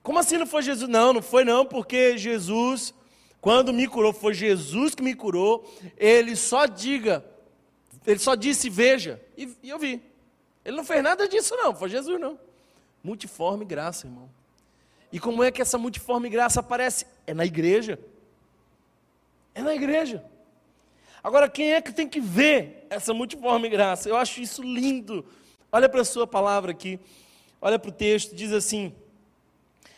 Como 0.03 0.19
assim 0.19 0.37
não 0.37 0.47
foi 0.47 0.63
Jesus? 0.63 0.89
Não, 0.89 1.13
não 1.13 1.23
foi 1.23 1.45
não, 1.45 1.65
porque 1.65 2.19
Jesus, 2.19 2.93
quando 3.41 3.73
me 3.73 3.87
curou, 3.87 4.13
foi 4.13 4.35
Jesus 4.35 4.95
que 4.95 5.03
me 5.03 5.15
curou. 5.15 5.65
Ele 5.97 6.35
só 6.35 6.67
diga, 6.67 7.25
ele 8.05 8.19
só 8.19 8.35
disse 8.35 8.69
veja, 8.69 9.23
e, 9.37 9.57
e 9.63 9.71
eu 9.71 9.79
vi. 9.79 10.03
Ele 10.65 10.77
não 10.77 10.85
fez 10.85 11.03
nada 11.03 11.29
disso 11.29 11.55
não, 11.57 11.75
foi 11.75 11.89
Jesus 11.89 12.21
não. 12.21 12.39
Multiforme 13.05 13.65
graça, 13.65 14.07
irmão. 14.07 14.29
E 15.15 15.21
como 15.21 15.45
é 15.45 15.53
que 15.53 15.63
essa 15.63 15.79
multiforme 15.79 16.29
graça 16.29 16.59
aparece? 16.59 17.07
É 17.25 17.33
na 17.33 17.47
igreja. 17.47 18.01
É 19.55 19.63
na 19.63 19.73
igreja. 19.73 20.25
Agora, 21.23 21.49
quem 21.49 21.73
é 21.73 21.81
que 21.81 21.93
tem 21.93 22.09
que 22.09 22.21
ver 22.21 22.85
essa 22.91 23.15
multiforme 23.15 23.69
graça? 23.69 24.09
Eu 24.09 24.17
acho 24.17 24.41
isso 24.41 24.61
lindo. 24.61 25.25
Olha 25.71 25.89
para 25.89 26.01
a 26.01 26.05
sua 26.05 26.27
palavra 26.27 26.73
aqui. 26.73 26.99
Olha 27.61 27.79
para 27.79 27.91
o 27.91 27.93
texto, 27.93 28.35
diz 28.35 28.53
assim: 28.53 28.93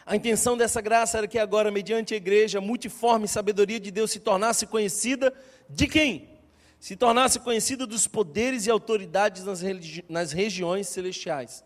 a 0.05 0.15
intenção 0.15 0.55
dessa 0.55 0.83
graça 0.83 1.17
era 1.17 1.27
que 1.27 1.39
agora, 1.39 1.71
mediante 1.71 2.13
a 2.13 2.19
igreja, 2.19 2.59
a 2.59 2.61
multiforme 2.61 3.27
sabedoria 3.27 3.81
de 3.81 3.91
Deus 3.91 4.11
se 4.11 4.21
tornasse 4.21 4.67
conhecida 4.67 5.33
de 5.67 5.87
quem? 5.87 6.29
Se 6.79 6.95
tornasse 6.95 7.41
conhecida 7.41 7.87
dos 7.87 8.07
poderes 8.07 8.67
e 8.67 8.71
autoridades 8.71 9.45
nas, 9.45 9.63
nas 10.11 10.33
regiões 10.33 10.89
celestiais. 10.89 11.65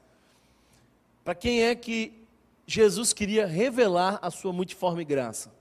Para 1.25 1.35
quem 1.35 1.65
é 1.65 1.75
que 1.75 2.20
Jesus 2.73 3.13
queria 3.13 3.49
revelar 3.49 4.21
a 4.23 4.31
sua 4.31 4.53
multiforme 4.53 5.05
graça? 5.05 5.53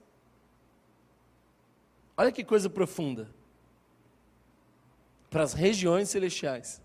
Olha 2.16 2.30
que 2.30 2.44
coisa 2.44 2.70
profunda. 2.70 3.28
Para 5.28 5.42
as 5.42 5.52
regiões 5.52 6.08
celestiais. 6.08 6.80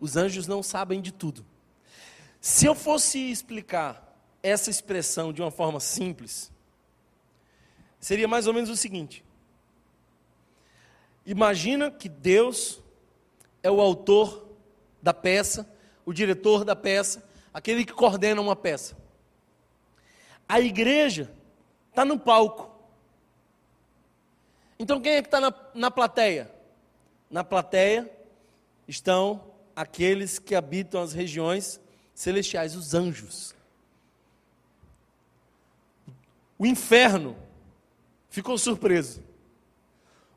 Os 0.00 0.16
anjos 0.16 0.46
não 0.46 0.62
sabem 0.62 1.02
de 1.02 1.12
tudo. 1.12 1.44
Se 2.40 2.64
eu 2.64 2.74
fosse 2.74 3.30
explicar 3.30 4.18
essa 4.42 4.70
expressão 4.70 5.34
de 5.34 5.42
uma 5.42 5.50
forma 5.50 5.80
simples, 5.80 6.50
seria 8.00 8.26
mais 8.26 8.46
ou 8.46 8.54
menos 8.54 8.70
o 8.70 8.76
seguinte: 8.76 9.22
imagina 11.26 11.90
que 11.90 12.08
Deus 12.08 12.80
é 13.62 13.70
o 13.70 13.82
autor 13.82 14.48
da 15.02 15.12
peça, 15.12 15.70
o 16.06 16.12
diretor 16.14 16.64
da 16.64 16.74
peça, 16.74 17.27
aquele 17.58 17.84
que 17.84 17.92
coordena 17.92 18.40
uma 18.40 18.54
peça. 18.54 18.96
A 20.48 20.60
igreja 20.60 21.28
está 21.90 22.04
no 22.04 22.16
palco. 22.16 22.70
Então 24.78 25.00
quem 25.00 25.14
é 25.14 25.22
que 25.22 25.26
está 25.26 25.40
na, 25.40 25.52
na 25.74 25.90
plateia? 25.90 26.54
Na 27.28 27.42
plateia 27.42 28.08
estão 28.86 29.52
aqueles 29.74 30.38
que 30.38 30.54
habitam 30.54 31.02
as 31.02 31.12
regiões 31.12 31.80
celestiais, 32.14 32.76
os 32.76 32.94
anjos. 32.94 33.56
O 36.56 36.64
inferno 36.64 37.36
ficou 38.30 38.56
surpreso. 38.56 39.20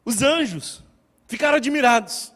Os 0.04 0.24
anjos 0.24 0.84
ficaram 1.28 1.58
admirados. 1.58 2.34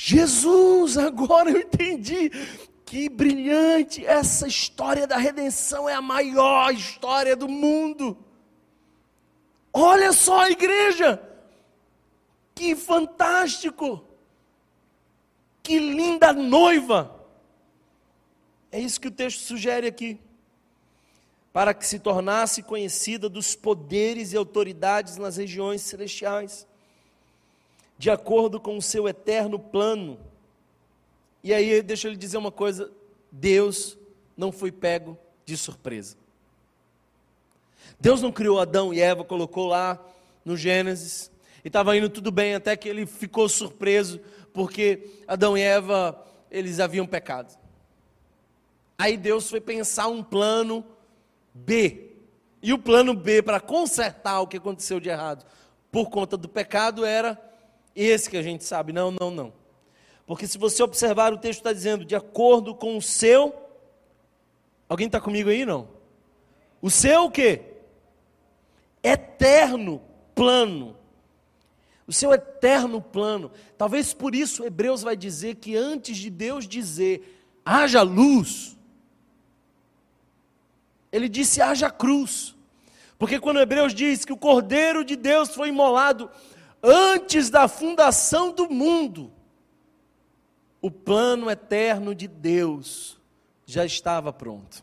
Jesus, 0.00 0.96
agora 0.96 1.50
eu 1.50 1.58
entendi. 1.58 2.30
Que 2.88 3.06
brilhante! 3.06 4.06
Essa 4.06 4.48
história 4.48 5.06
da 5.06 5.18
redenção 5.18 5.86
é 5.86 5.92
a 5.92 6.00
maior 6.00 6.72
história 6.72 7.36
do 7.36 7.46
mundo. 7.46 8.16
Olha 9.70 10.10
só 10.10 10.40
a 10.44 10.50
igreja! 10.50 11.22
Que 12.54 12.74
fantástico! 12.74 14.02
Que 15.62 15.78
linda 15.78 16.32
noiva! 16.32 17.14
É 18.72 18.80
isso 18.80 18.98
que 18.98 19.08
o 19.08 19.12
texto 19.12 19.40
sugere 19.40 19.86
aqui 19.86 20.18
para 21.52 21.74
que 21.74 21.86
se 21.86 21.98
tornasse 21.98 22.62
conhecida 22.62 23.28
dos 23.28 23.54
poderes 23.54 24.32
e 24.32 24.36
autoridades 24.38 25.18
nas 25.18 25.36
regiões 25.36 25.82
celestiais, 25.82 26.66
de 27.98 28.10
acordo 28.10 28.58
com 28.58 28.78
o 28.78 28.82
seu 28.82 29.06
eterno 29.06 29.58
plano. 29.58 30.18
E 31.48 31.54
aí, 31.54 31.80
deixa 31.80 32.06
eu 32.06 32.12
lhe 32.12 32.18
dizer 32.18 32.36
uma 32.36 32.52
coisa: 32.52 32.92
Deus 33.32 33.96
não 34.36 34.52
foi 34.52 34.70
pego 34.70 35.16
de 35.46 35.56
surpresa. 35.56 36.14
Deus 37.98 38.20
não 38.20 38.30
criou 38.30 38.60
Adão 38.60 38.92
e 38.92 39.00
Eva, 39.00 39.24
colocou 39.24 39.66
lá 39.66 39.98
no 40.44 40.58
Gênesis, 40.58 41.30
e 41.64 41.68
estava 41.68 41.96
indo 41.96 42.10
tudo 42.10 42.30
bem, 42.30 42.54
até 42.54 42.76
que 42.76 42.86
ele 42.86 43.06
ficou 43.06 43.48
surpreso, 43.48 44.20
porque 44.52 45.08
Adão 45.26 45.56
e 45.56 45.62
Eva, 45.62 46.22
eles 46.50 46.80
haviam 46.80 47.06
pecado. 47.06 47.58
Aí 48.98 49.16
Deus 49.16 49.48
foi 49.48 49.58
pensar 49.62 50.08
um 50.08 50.22
plano 50.22 50.84
B. 51.54 52.10
E 52.62 52.74
o 52.74 52.78
plano 52.78 53.14
B 53.14 53.40
para 53.40 53.58
consertar 53.58 54.40
o 54.40 54.46
que 54.46 54.58
aconteceu 54.58 55.00
de 55.00 55.08
errado 55.08 55.46
por 55.90 56.10
conta 56.10 56.36
do 56.36 56.46
pecado 56.46 57.06
era 57.06 57.40
esse 57.96 58.28
que 58.28 58.36
a 58.36 58.42
gente 58.42 58.64
sabe. 58.64 58.92
Não, 58.92 59.10
não, 59.10 59.30
não. 59.30 59.57
Porque 60.28 60.46
se 60.46 60.58
você 60.58 60.82
observar, 60.82 61.32
o 61.32 61.38
texto 61.38 61.60
está 61.60 61.72
dizendo, 61.72 62.04
de 62.04 62.14
acordo 62.14 62.74
com 62.74 62.98
o 62.98 63.02
seu. 63.02 63.54
Alguém 64.86 65.06
está 65.06 65.18
comigo 65.18 65.48
aí, 65.48 65.64
não? 65.64 65.88
O 66.82 66.90
seu 66.90 67.24
o 67.24 67.30
quê? 67.30 67.62
Eterno 69.02 70.02
plano. 70.34 70.94
O 72.06 72.12
seu 72.12 72.30
eterno 72.34 73.00
plano. 73.00 73.50
Talvez 73.78 74.12
por 74.12 74.34
isso 74.34 74.62
Hebreus 74.62 75.00
vai 75.00 75.16
dizer 75.16 75.54
que 75.54 75.74
antes 75.74 76.18
de 76.18 76.28
Deus 76.28 76.68
dizer 76.68 77.42
haja 77.64 78.02
luz, 78.02 78.76
ele 81.10 81.30
disse: 81.30 81.62
haja 81.62 81.90
cruz. 81.90 82.54
Porque 83.18 83.40
quando 83.40 83.60
Hebreus 83.60 83.94
diz 83.94 84.26
que 84.26 84.32
o 84.34 84.36
Cordeiro 84.36 85.02
de 85.06 85.16
Deus 85.16 85.54
foi 85.54 85.70
imolado 85.70 86.30
antes 86.82 87.48
da 87.48 87.66
fundação 87.66 88.52
do 88.52 88.68
mundo, 88.68 89.32
o 90.80 90.90
plano 90.90 91.50
eterno 91.50 92.14
de 92.14 92.28
Deus 92.28 93.18
já 93.66 93.84
estava 93.84 94.32
pronto. 94.32 94.82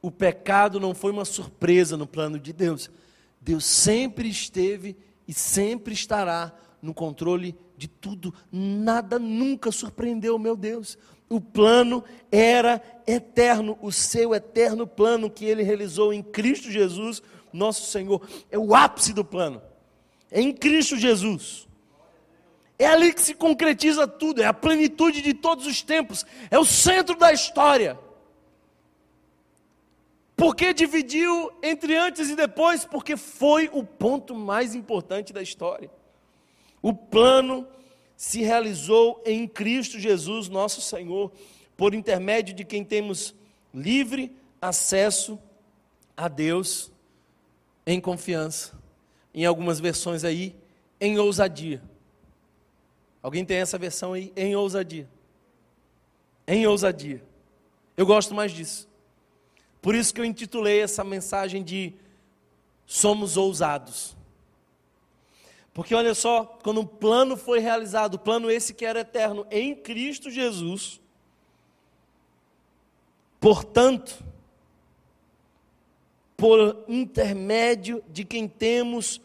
O 0.00 0.10
pecado 0.10 0.78
não 0.78 0.94
foi 0.94 1.12
uma 1.12 1.24
surpresa 1.24 1.96
no 1.96 2.06
plano 2.06 2.38
de 2.38 2.52
Deus. 2.52 2.90
Deus 3.40 3.64
sempre 3.64 4.28
esteve 4.28 4.96
e 5.26 5.32
sempre 5.32 5.94
estará 5.94 6.52
no 6.80 6.92
controle 6.92 7.56
de 7.76 7.88
tudo. 7.88 8.34
Nada 8.50 9.18
nunca 9.18 9.70
surpreendeu 9.70 10.38
meu 10.38 10.56
Deus. 10.56 10.98
O 11.28 11.40
plano 11.40 12.04
era 12.30 12.82
eterno, 13.06 13.78
o 13.80 13.90
seu 13.90 14.34
eterno 14.34 14.86
plano 14.86 15.30
que 15.30 15.44
ele 15.44 15.62
realizou 15.62 16.12
em 16.12 16.22
Cristo 16.22 16.70
Jesus, 16.70 17.22
nosso 17.52 17.90
Senhor. 17.90 18.26
É 18.50 18.58
o 18.58 18.74
ápice 18.74 19.12
do 19.12 19.24
plano. 19.24 19.62
É 20.30 20.40
em 20.40 20.52
Cristo 20.52 20.96
Jesus. 20.96 21.63
É 22.78 22.86
ali 22.86 23.12
que 23.12 23.22
se 23.22 23.34
concretiza 23.34 24.06
tudo, 24.06 24.42
é 24.42 24.46
a 24.46 24.52
plenitude 24.52 25.22
de 25.22 25.32
todos 25.32 25.66
os 25.66 25.82
tempos, 25.82 26.26
é 26.50 26.58
o 26.58 26.64
centro 26.64 27.16
da 27.16 27.32
história. 27.32 27.98
Por 30.36 30.56
que 30.56 30.74
dividiu 30.74 31.52
entre 31.62 31.96
antes 31.96 32.28
e 32.28 32.34
depois? 32.34 32.84
Porque 32.84 33.16
foi 33.16 33.70
o 33.72 33.84
ponto 33.84 34.34
mais 34.34 34.74
importante 34.74 35.32
da 35.32 35.40
história. 35.40 35.90
O 36.82 36.92
plano 36.92 37.66
se 38.16 38.42
realizou 38.42 39.22
em 39.24 39.46
Cristo 39.46 39.98
Jesus, 39.98 40.48
nosso 40.48 40.80
Senhor, 40.80 41.32
por 41.76 41.94
intermédio 41.94 42.54
de 42.54 42.64
quem 42.64 42.84
temos 42.84 43.34
livre 43.72 44.36
acesso 44.60 45.38
a 46.16 46.26
Deus 46.26 46.92
em 47.86 48.00
confiança. 48.00 48.72
Em 49.32 49.44
algumas 49.44 49.78
versões 49.78 50.24
aí, 50.24 50.54
em 51.00 51.18
ousadia. 51.18 51.82
Alguém 53.24 53.42
tem 53.42 53.56
essa 53.56 53.78
versão 53.78 54.12
aí? 54.12 54.30
Em 54.36 54.54
ousadia. 54.54 55.08
Em 56.46 56.66
ousadia. 56.66 57.24
Eu 57.96 58.04
gosto 58.04 58.34
mais 58.34 58.52
disso. 58.52 58.86
Por 59.80 59.94
isso 59.94 60.12
que 60.12 60.20
eu 60.20 60.26
intitulei 60.26 60.82
essa 60.82 61.02
mensagem 61.02 61.64
de 61.64 61.94
somos 62.84 63.38
ousados. 63.38 64.14
Porque 65.72 65.94
olha 65.94 66.14
só, 66.14 66.44
quando 66.62 66.82
um 66.82 66.86
plano 66.86 67.34
foi 67.34 67.60
realizado, 67.60 68.16
o 68.16 68.18
plano 68.18 68.50
esse 68.50 68.74
que 68.74 68.84
era 68.84 69.00
eterno 69.00 69.46
em 69.50 69.74
Cristo 69.74 70.30
Jesus, 70.30 71.00
portanto, 73.40 74.22
por 76.36 76.84
intermédio 76.86 78.04
de 78.06 78.22
quem 78.22 78.46
temos 78.46 79.18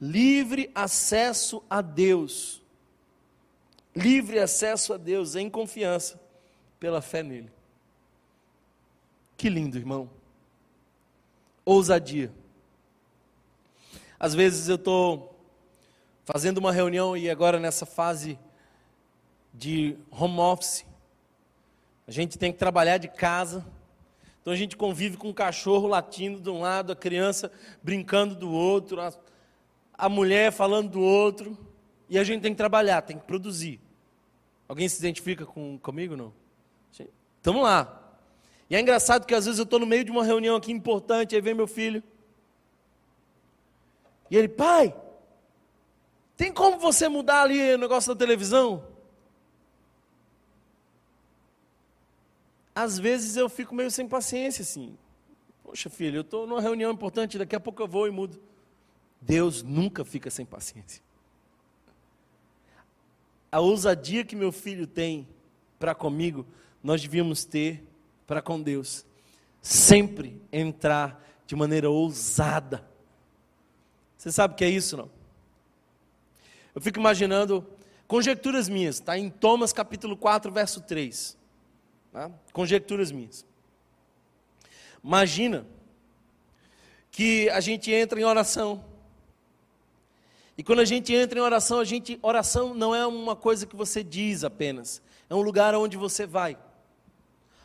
livre 0.00 0.70
acesso 0.72 1.64
a 1.68 1.80
Deus. 1.80 2.59
Livre 3.94 4.38
acesso 4.38 4.92
a 4.92 4.96
Deus 4.96 5.34
em 5.34 5.50
confiança 5.50 6.20
pela 6.78 7.02
fé 7.02 7.22
nele. 7.22 7.50
Que 9.36 9.48
lindo, 9.48 9.76
irmão. 9.76 10.08
Ousadia. 11.64 12.32
Às 14.18 14.34
vezes 14.34 14.68
eu 14.68 14.76
estou 14.76 15.34
fazendo 16.24 16.58
uma 16.58 16.72
reunião 16.72 17.16
e 17.16 17.28
agora 17.28 17.58
nessa 17.58 17.84
fase 17.84 18.38
de 19.52 19.96
home 20.10 20.38
office, 20.38 20.84
a 22.06 22.10
gente 22.10 22.38
tem 22.38 22.52
que 22.52 22.58
trabalhar 22.58 22.98
de 22.98 23.08
casa. 23.08 23.66
Então 24.40 24.52
a 24.52 24.56
gente 24.56 24.76
convive 24.76 25.16
com 25.16 25.30
o 25.30 25.34
cachorro 25.34 25.86
latindo 25.88 26.40
de 26.40 26.50
um 26.50 26.60
lado, 26.60 26.92
a 26.92 26.96
criança 26.96 27.50
brincando 27.82 28.34
do 28.34 28.50
outro, 28.50 29.00
a, 29.00 29.12
a 29.94 30.08
mulher 30.08 30.52
falando 30.52 30.90
do 30.90 31.00
outro, 31.00 31.58
e 32.10 32.18
a 32.18 32.24
gente 32.24 32.42
tem 32.42 32.52
que 32.52 32.58
trabalhar, 32.58 33.00
tem 33.00 33.16
que 33.16 33.24
produzir. 33.24 33.80
Alguém 34.68 34.86
se 34.88 34.98
identifica 34.98 35.46
com, 35.46 35.78
comigo 35.78 36.16
não? 36.16 36.32
Estamos 37.38 37.62
lá. 37.62 37.96
E 38.68 38.76
é 38.76 38.80
engraçado 38.80 39.24
que 39.24 39.34
às 39.34 39.46
vezes 39.46 39.58
eu 39.58 39.64
estou 39.64 39.78
no 39.78 39.86
meio 39.86 40.04
de 40.04 40.10
uma 40.10 40.22
reunião 40.22 40.56
aqui 40.56 40.70
importante, 40.70 41.34
aí 41.34 41.40
vem 41.40 41.54
meu 41.54 41.66
filho. 41.66 42.02
E 44.30 44.36
ele, 44.36 44.48
pai, 44.48 44.94
tem 46.36 46.52
como 46.52 46.78
você 46.78 47.08
mudar 47.08 47.42
ali 47.42 47.74
o 47.74 47.78
negócio 47.78 48.14
da 48.14 48.18
televisão? 48.18 48.84
às 52.74 52.98
vezes 52.98 53.36
eu 53.36 53.48
fico 53.48 53.74
meio 53.74 53.90
sem 53.90 54.08
paciência, 54.08 54.62
assim. 54.62 54.96
Poxa, 55.62 55.90
filho, 55.90 56.18
eu 56.18 56.22
estou 56.22 56.46
numa 56.46 56.60
reunião 56.60 56.90
importante, 56.90 57.38
daqui 57.38 57.54
a 57.54 57.60
pouco 57.60 57.82
eu 57.82 57.88
vou 57.88 58.06
e 58.06 58.10
mudo. 58.10 58.40
Deus 59.20 59.62
nunca 59.62 60.04
fica 60.04 60.30
sem 60.30 60.46
paciência. 60.46 61.02
A 63.50 63.60
ousadia 63.60 64.24
que 64.24 64.36
meu 64.36 64.52
filho 64.52 64.86
tem 64.86 65.28
para 65.78 65.94
comigo, 65.94 66.46
nós 66.82 67.02
devíamos 67.02 67.44
ter 67.44 67.84
para 68.26 68.40
com 68.40 68.60
Deus. 68.60 69.04
Sempre 69.60 70.40
entrar 70.52 71.20
de 71.46 71.56
maneira 71.56 71.90
ousada. 71.90 72.88
Você 74.16 74.30
sabe 74.30 74.54
o 74.54 74.56
que 74.56 74.64
é 74.64 74.70
isso, 74.70 74.96
não? 74.96 75.10
Eu 76.74 76.80
fico 76.80 77.00
imaginando 77.00 77.66
conjecturas 78.06 78.68
minhas, 78.68 78.96
está 78.96 79.18
em 79.18 79.28
Thomas 79.28 79.72
capítulo 79.72 80.16
4, 80.16 80.52
verso 80.52 80.80
3. 80.80 81.36
Tá? 82.12 82.30
Conjecturas 82.52 83.10
minhas. 83.10 83.44
Imagina 85.02 85.66
que 87.10 87.48
a 87.50 87.60
gente 87.60 87.90
entra 87.90 88.20
em 88.20 88.24
oração. 88.24 88.84
E 90.60 90.62
quando 90.62 90.80
a 90.80 90.84
gente 90.84 91.14
entra 91.14 91.38
em 91.38 91.42
oração, 91.42 91.80
a 91.80 91.86
gente 91.86 92.18
oração 92.20 92.74
não 92.74 92.94
é 92.94 93.06
uma 93.06 93.34
coisa 93.34 93.64
que 93.64 93.74
você 93.74 94.04
diz 94.04 94.44
apenas, 94.44 95.00
é 95.30 95.34
um 95.34 95.40
lugar 95.40 95.74
onde 95.74 95.96
você 95.96 96.26
vai. 96.26 96.54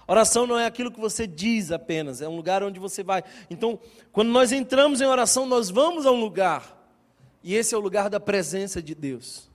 Oração 0.08 0.48
não 0.48 0.58
é 0.58 0.66
aquilo 0.66 0.90
que 0.90 0.98
você 1.02 1.28
diz 1.28 1.74
apenas, 1.74 2.22
é 2.22 2.30
um 2.30 2.38
lugar 2.38 2.64
onde 2.64 2.80
você 2.80 3.04
vai. 3.04 3.22
Então, 3.50 3.78
quando 4.14 4.30
nós 4.30 4.54
entramos 4.54 5.02
em 5.02 5.06
oração, 5.06 5.46
nós 5.46 5.70
vamos 5.70 6.06
a 6.06 6.12
um 6.14 6.22
lugar. 6.22 6.88
E 7.44 7.54
esse 7.54 7.76
é 7.76 7.78
o 7.78 7.82
lugar 7.82 8.10
da 8.10 8.18
presença 8.18 8.82
de 8.82 8.96
Deus. 8.96 9.52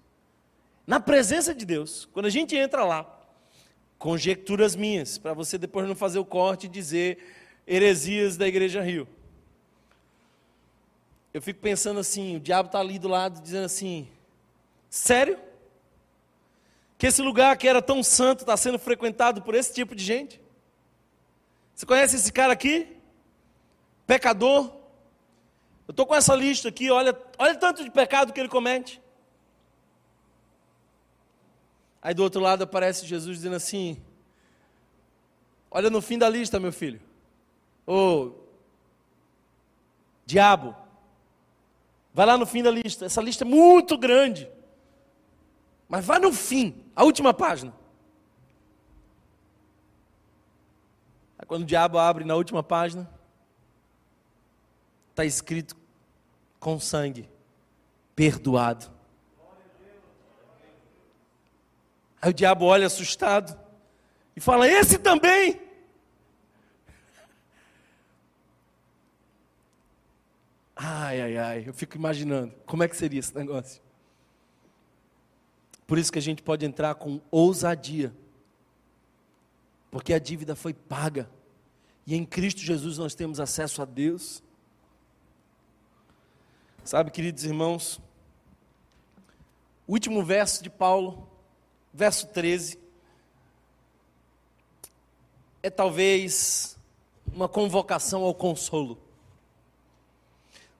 Na 0.86 1.00
presença 1.00 1.54
de 1.54 1.64
Deus, 1.64 2.06
quando 2.12 2.26
a 2.26 2.30
gente 2.30 2.54
entra 2.54 2.84
lá, 2.84 3.20
conjecturas 3.98 4.76
minhas, 4.76 5.16
para 5.16 5.32
você 5.32 5.56
depois 5.56 5.88
não 5.88 5.96
fazer 5.96 6.18
o 6.18 6.26
corte 6.26 6.66
e 6.66 6.68
dizer 6.68 7.16
heresias 7.66 8.36
da 8.36 8.46
Igreja 8.46 8.82
Rio. 8.82 9.08
Eu 11.32 11.40
fico 11.40 11.60
pensando 11.60 12.00
assim, 12.00 12.36
o 12.36 12.40
diabo 12.40 12.66
está 12.66 12.80
ali 12.80 12.98
do 12.98 13.08
lado 13.08 13.40
dizendo 13.40 13.64
assim, 13.64 14.08
sério? 14.88 15.38
Que 16.98 17.06
esse 17.06 17.22
lugar 17.22 17.56
que 17.56 17.68
era 17.68 17.80
tão 17.80 18.02
santo 18.02 18.40
está 18.40 18.56
sendo 18.56 18.78
frequentado 18.78 19.40
por 19.42 19.54
esse 19.54 19.72
tipo 19.72 19.94
de 19.94 20.04
gente? 20.04 20.40
Você 21.74 21.86
conhece 21.86 22.16
esse 22.16 22.32
cara 22.32 22.52
aqui? 22.52 22.96
Pecador? 24.06 24.72
Eu 25.86 25.92
estou 25.92 26.04
com 26.04 26.14
essa 26.14 26.34
lista 26.34 26.68
aqui, 26.68 26.90
olha, 26.90 27.16
olha 27.38 27.54
tanto 27.54 27.82
de 27.82 27.90
pecado 27.90 28.32
que 28.32 28.40
ele 28.40 28.48
comete. 28.48 29.00
Aí 32.02 32.12
do 32.12 32.22
outro 32.22 32.40
lado 32.40 32.64
aparece 32.64 33.06
Jesus 33.06 33.36
dizendo 33.36 33.56
assim: 33.56 34.02
Olha 35.70 35.90
no 35.90 36.00
fim 36.00 36.18
da 36.18 36.28
lista, 36.28 36.58
meu 36.58 36.72
filho. 36.72 37.00
Ô, 37.86 38.32
diabo, 40.26 40.74
vai 42.12 42.26
lá 42.26 42.36
no 42.36 42.46
fim 42.46 42.62
da 42.62 42.70
lista. 42.70 43.06
Essa 43.06 43.20
lista 43.20 43.44
é 43.44 43.46
muito 43.46 43.96
grande. 43.96 44.50
Mas 45.88 46.04
vai 46.04 46.18
no 46.18 46.32
fim, 46.32 46.84
a 46.94 47.04
última 47.04 47.34
página. 47.34 47.74
Aí 51.38 51.46
quando 51.46 51.62
o 51.62 51.66
diabo 51.66 51.98
abre 51.98 52.24
na 52.24 52.34
última 52.34 52.62
página, 52.62 53.10
está 55.10 55.24
escrito 55.24 55.76
com 56.58 56.78
sangue, 56.78 57.28
perdoado. 58.14 58.86
Aí 62.22 62.30
o 62.30 62.34
diabo 62.34 62.66
olha 62.66 62.86
assustado 62.86 63.58
e 64.36 64.40
fala: 64.40 64.68
Esse 64.68 64.98
também. 64.98 65.69
Ai, 70.82 71.20
ai, 71.20 71.36
ai, 71.36 71.64
eu 71.66 71.74
fico 71.74 71.94
imaginando 71.96 72.54
como 72.64 72.82
é 72.82 72.88
que 72.88 72.96
seria 72.96 73.20
esse 73.20 73.34
negócio. 73.34 73.82
Por 75.86 75.98
isso 75.98 76.10
que 76.10 76.18
a 76.18 76.22
gente 76.22 76.42
pode 76.42 76.64
entrar 76.64 76.94
com 76.94 77.20
ousadia, 77.30 78.14
porque 79.90 80.14
a 80.14 80.18
dívida 80.18 80.56
foi 80.56 80.72
paga, 80.72 81.28
e 82.06 82.14
em 82.14 82.24
Cristo 82.24 82.60
Jesus 82.60 82.96
nós 82.96 83.14
temos 83.14 83.40
acesso 83.40 83.82
a 83.82 83.84
Deus. 83.84 84.42
Sabe, 86.82 87.10
queridos 87.10 87.44
irmãos, 87.44 88.00
o 89.86 89.92
último 89.92 90.24
verso 90.24 90.62
de 90.62 90.70
Paulo 90.70 91.28
verso 91.92 92.28
13, 92.28 92.78
é 95.62 95.68
talvez 95.68 96.78
uma 97.32 97.48
convocação 97.48 98.22
ao 98.22 98.34
consolo. 98.34 99.09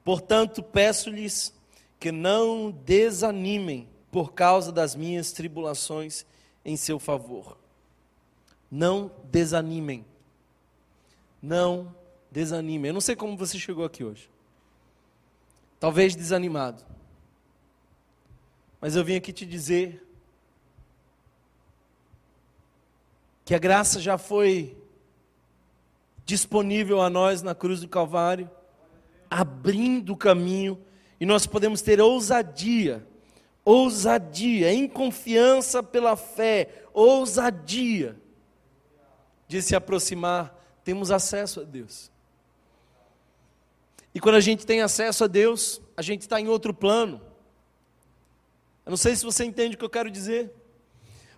Portanto, 0.05 0.62
peço-lhes 0.62 1.55
que 1.98 2.11
não 2.11 2.70
desanimem 2.70 3.88
por 4.11 4.32
causa 4.32 4.72
das 4.72 4.94
minhas 4.94 5.32
tribulações 5.32 6.24
em 6.64 6.76
seu 6.76 6.98
favor. 6.98 7.59
Não 8.70 9.11
desanimem. 9.24 10.05
Não 11.42 11.94
desanimem. 12.30 12.88
Eu 12.88 12.94
não 12.94 13.01
sei 13.01 13.14
como 13.14 13.36
você 13.36 13.59
chegou 13.59 13.84
aqui 13.84 14.05
hoje. 14.05 14.30
Talvez 15.78 16.14
desanimado. 16.14 16.84
Mas 18.80 18.96
eu 18.96 19.05
vim 19.05 19.16
aqui 19.16 19.32
te 19.32 19.44
dizer 19.44 20.07
que 23.44 23.55
a 23.55 23.59
graça 23.59 24.01
já 24.01 24.16
foi 24.16 24.76
disponível 26.24 27.03
a 27.03 27.11
nós 27.11 27.42
na 27.42 27.55
cruz 27.55 27.80
do 27.80 27.88
Calvário, 27.88 28.48
abrindo 29.30 30.12
o 30.12 30.16
caminho, 30.16 30.78
e 31.20 31.24
nós 31.24 31.46
podemos 31.46 31.80
ter 31.80 32.00
ousadia, 32.00 33.06
ousadia, 33.64 34.72
em 34.72 34.88
confiança 34.88 35.82
pela 35.82 36.16
fé, 36.16 36.84
ousadia 36.92 38.16
de 39.46 39.62
se 39.62 39.76
aproximar, 39.76 40.56
temos 40.82 41.10
acesso 41.10 41.60
a 41.60 41.64
Deus. 41.64 42.10
E 44.14 44.18
quando 44.18 44.36
a 44.36 44.40
gente 44.40 44.66
tem 44.66 44.80
acesso 44.80 45.24
a 45.24 45.26
Deus, 45.26 45.80
a 45.96 46.02
gente 46.02 46.22
está 46.22 46.40
em 46.40 46.48
outro 46.48 46.74
plano. 46.74 47.20
Eu 48.84 48.90
não 48.90 48.96
sei 48.96 49.14
se 49.14 49.24
você 49.24 49.44
entende 49.44 49.76
o 49.76 49.78
que 49.78 49.84
eu 49.84 49.90
quero 49.90 50.10
dizer. 50.10 50.52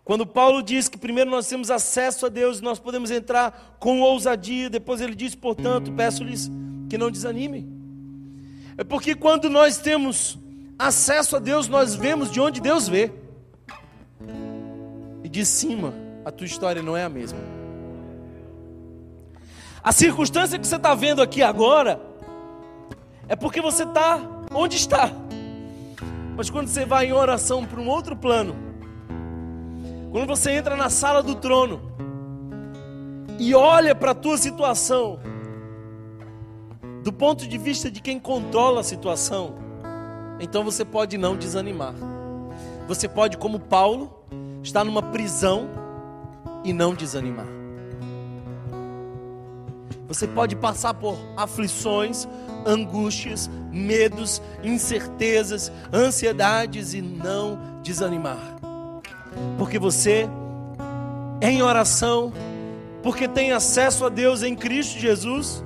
Quando 0.05 0.26
Paulo 0.26 0.62
diz 0.62 0.88
que 0.88 0.97
primeiro 0.97 1.30
nós 1.30 1.47
temos 1.47 1.70
acesso 1.70 2.26
a 2.26 2.28
Deus, 2.28 2.61
nós 2.61 2.78
podemos 2.78 3.11
entrar 3.11 3.76
com 3.78 4.01
ousadia, 4.01 4.70
depois 4.70 5.01
ele 5.01 5.14
diz, 5.14 5.34
portanto, 5.34 5.93
peço-lhes 5.93 6.51
que 6.88 6.97
não 6.97 7.11
desanimem. 7.11 7.82
É 8.77 8.85
porque 8.85 9.14
quando 9.14 9.51
nós 9.51 9.79
temos 9.79 10.39
acesso 10.79 11.37
a 11.37 11.39
Deus, 11.39 11.68
nós 11.68 11.95
vemos 11.95 12.31
de 12.31 12.41
onde 12.41 12.61
Deus 12.61 12.89
vê. 12.89 13.12
E 15.23 15.29
de 15.29 15.45
cima, 15.45 15.95
a 16.25 16.31
tua 16.31 16.47
história 16.47 16.83
não 16.83 16.97
é 16.97 17.05
a 17.05 17.09
mesma. 17.09 17.39
A 19.83 19.93
circunstância 19.93 20.59
que 20.59 20.66
você 20.66 20.77
está 20.77 20.95
vendo 20.95 21.20
aqui 21.20 21.43
agora 21.43 22.01
é 23.29 23.37
porque 23.37 23.61
você 23.61 23.83
está 23.83 24.20
onde 24.53 24.77
está. 24.77 25.11
Mas 26.37 26.49
quando 26.49 26.68
você 26.68 26.85
vai 26.85 27.07
em 27.07 27.12
oração 27.12 27.64
para 27.64 27.81
um 27.81 27.89
outro 27.89 28.16
plano, 28.16 28.55
quando 30.11 30.27
você 30.27 30.53
entra 30.53 30.77
na 30.77 30.89
sala 30.89 31.23
do 31.23 31.35
trono 31.35 31.81
e 33.39 33.55
olha 33.55 33.95
para 33.95 34.12
a 34.12 34.14
tua 34.14 34.39
situação, 34.39 35.18
do 37.03 37.13
ponto 37.13 37.47
de 37.49 37.59
vista 37.59 37.91
de 37.91 38.01
quem 38.01 38.19
controla 38.19 38.81
a 38.81 38.85
situação, 38.85 39.55
então 40.39 40.65
você 40.65 40.85
pode 40.85 41.19
não 41.19 41.37
desanimar. 41.37 41.95
Você 42.87 43.09
pode, 43.09 43.37
como 43.37 43.59
Paulo, 43.59 44.13
estar 44.63 44.85
numa 44.85 45.03
prisão 45.03 45.69
e 46.65 46.73
não 46.73 46.95
desanimar. 46.95 47.47
Você 50.07 50.29
pode 50.29 50.55
passar 50.55 50.95
por 50.95 51.17
aflições, 51.37 52.29
angústias, 52.67 53.51
medos, 53.73 54.43
incertezas, 54.63 55.73
ansiedades 55.93 56.93
e 56.95 57.01
não 57.01 57.59
desanimar. 57.83 58.57
Porque 59.59 59.79
você, 59.79 60.29
em 61.41 61.63
oração, 61.63 62.33
porque 63.03 63.27
tem 63.27 63.53
acesso 63.53 64.05
a 64.05 64.09
Deus 64.09 64.43
em 64.43 64.55
Cristo 64.55 64.99
Jesus, 64.99 65.65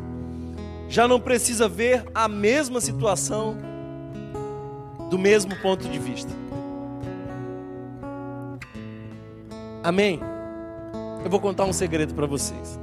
já 0.88 1.06
não 1.08 1.20
precisa 1.20 1.68
ver 1.68 2.04
a 2.14 2.28
mesma 2.28 2.80
situação 2.80 3.56
do 5.10 5.18
mesmo 5.18 5.54
ponto 5.56 5.88
de 5.88 5.98
vista. 5.98 6.32
Amém? 9.82 10.20
Eu 11.24 11.30
vou 11.30 11.40
contar 11.40 11.64
um 11.64 11.72
segredo 11.72 12.14
para 12.14 12.26
vocês. 12.26 12.78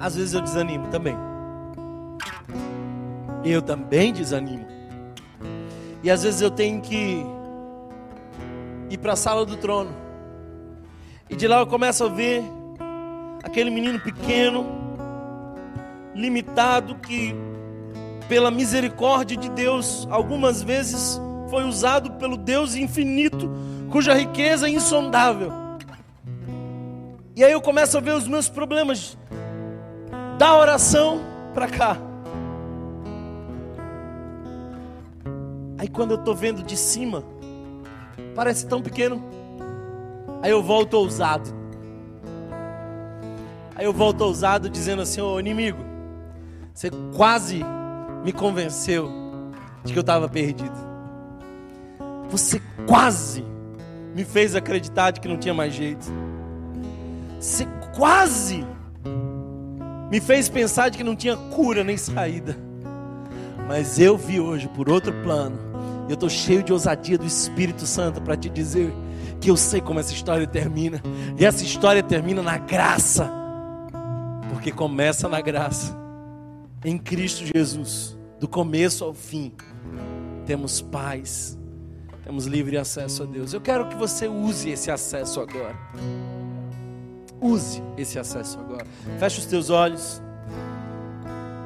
Às 0.00 0.16
vezes 0.16 0.32
eu 0.32 0.40
desanimo 0.40 0.88
também. 0.88 1.16
Eu 3.44 3.62
também 3.62 4.12
desanimo. 4.12 4.66
E 6.02 6.10
às 6.10 6.22
vezes 6.22 6.40
eu 6.40 6.50
tenho 6.50 6.80
que 6.80 7.24
ir 8.88 8.98
para 8.98 9.12
a 9.12 9.16
sala 9.16 9.44
do 9.44 9.56
trono. 9.56 9.94
E 11.28 11.36
de 11.36 11.46
lá 11.46 11.60
eu 11.60 11.66
começo 11.66 12.04
a 12.04 12.08
ver 12.08 12.42
aquele 13.42 13.70
menino 13.70 14.00
pequeno, 14.00 14.79
limitado, 16.14 16.96
que 16.96 17.34
pela 18.28 18.50
misericórdia 18.50 19.36
de 19.36 19.50
Deus, 19.50 20.06
algumas 20.10 20.62
vezes 20.62 21.20
foi 21.48 21.64
usado 21.64 22.12
pelo 22.12 22.36
Deus 22.36 22.76
infinito, 22.76 23.50
cuja 23.90 24.14
riqueza 24.14 24.68
é 24.68 24.70
insondável. 24.70 25.52
E 27.34 27.42
aí 27.42 27.52
eu 27.52 27.60
começo 27.60 27.96
a 27.98 28.00
ver 28.00 28.12
os 28.12 28.28
meus 28.28 28.48
problemas 28.48 29.18
da 30.38 30.56
oração 30.56 31.20
para 31.52 31.68
cá. 31.68 31.96
Aí 35.76 35.88
quando 35.88 36.12
eu 36.12 36.18
estou 36.18 36.34
vendo 36.34 36.62
de 36.62 36.76
cima, 36.76 37.24
parece 38.34 38.66
tão 38.66 38.80
pequeno. 38.80 39.24
Aí 40.42 40.50
eu 40.50 40.62
volto 40.62 40.94
ousado. 40.94 41.50
Aí 43.74 43.84
eu 43.84 43.92
volto 43.92 44.20
ousado 44.20 44.68
dizendo 44.68 45.02
assim: 45.02 45.20
Ô 45.20 45.40
inimigo, 45.40 45.89
você 46.80 46.90
quase 47.14 47.62
me 48.24 48.32
convenceu 48.32 49.10
de 49.84 49.92
que 49.92 49.98
eu 49.98 50.00
estava 50.00 50.30
perdido. 50.30 50.72
Você 52.30 52.58
quase 52.86 53.44
me 54.16 54.24
fez 54.24 54.54
acreditar 54.54 55.10
de 55.10 55.20
que 55.20 55.28
não 55.28 55.36
tinha 55.36 55.52
mais 55.52 55.74
jeito. 55.74 56.06
Você 57.38 57.68
quase 57.94 58.64
me 60.10 60.22
fez 60.22 60.48
pensar 60.48 60.88
de 60.88 60.96
que 60.96 61.04
não 61.04 61.14
tinha 61.14 61.36
cura 61.36 61.84
nem 61.84 61.98
saída. 61.98 62.56
Mas 63.68 63.98
eu 63.98 64.16
vi 64.16 64.40
hoje 64.40 64.66
por 64.68 64.88
outro 64.88 65.12
plano 65.22 65.58
eu 66.08 66.14
estou 66.14 66.30
cheio 66.30 66.62
de 66.62 66.72
ousadia 66.72 67.18
do 67.18 67.26
Espírito 67.26 67.84
Santo 67.84 68.22
para 68.22 68.38
te 68.38 68.48
dizer 68.48 68.90
que 69.38 69.50
eu 69.50 69.56
sei 69.56 69.82
como 69.82 70.00
essa 70.00 70.14
história 70.14 70.46
termina. 70.46 71.02
E 71.38 71.44
essa 71.44 71.62
história 71.62 72.02
termina 72.02 72.42
na 72.42 72.56
graça. 72.56 73.30
Porque 74.48 74.72
começa 74.72 75.28
na 75.28 75.42
graça. 75.42 75.99
Em 76.82 76.96
Cristo 76.96 77.44
Jesus, 77.44 78.16
do 78.38 78.48
começo 78.48 79.04
ao 79.04 79.12
fim, 79.12 79.52
temos 80.46 80.80
paz, 80.80 81.58
temos 82.24 82.46
livre 82.46 82.78
acesso 82.78 83.24
a 83.24 83.26
Deus. 83.26 83.52
Eu 83.52 83.60
quero 83.60 83.86
que 83.86 83.94
você 83.94 84.26
use 84.26 84.70
esse 84.70 84.90
acesso 84.90 85.40
agora. 85.40 85.76
Use 87.38 87.82
esse 87.98 88.18
acesso 88.18 88.58
agora. 88.58 88.86
Feche 89.18 89.40
os 89.40 89.46
teus 89.46 89.68
olhos. 89.68 90.22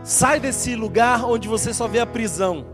Sai 0.02 0.40
desse 0.40 0.74
lugar 0.74 1.24
onde 1.24 1.46
você 1.46 1.72
só 1.72 1.86
vê 1.86 2.00
a 2.00 2.06
prisão 2.06 2.66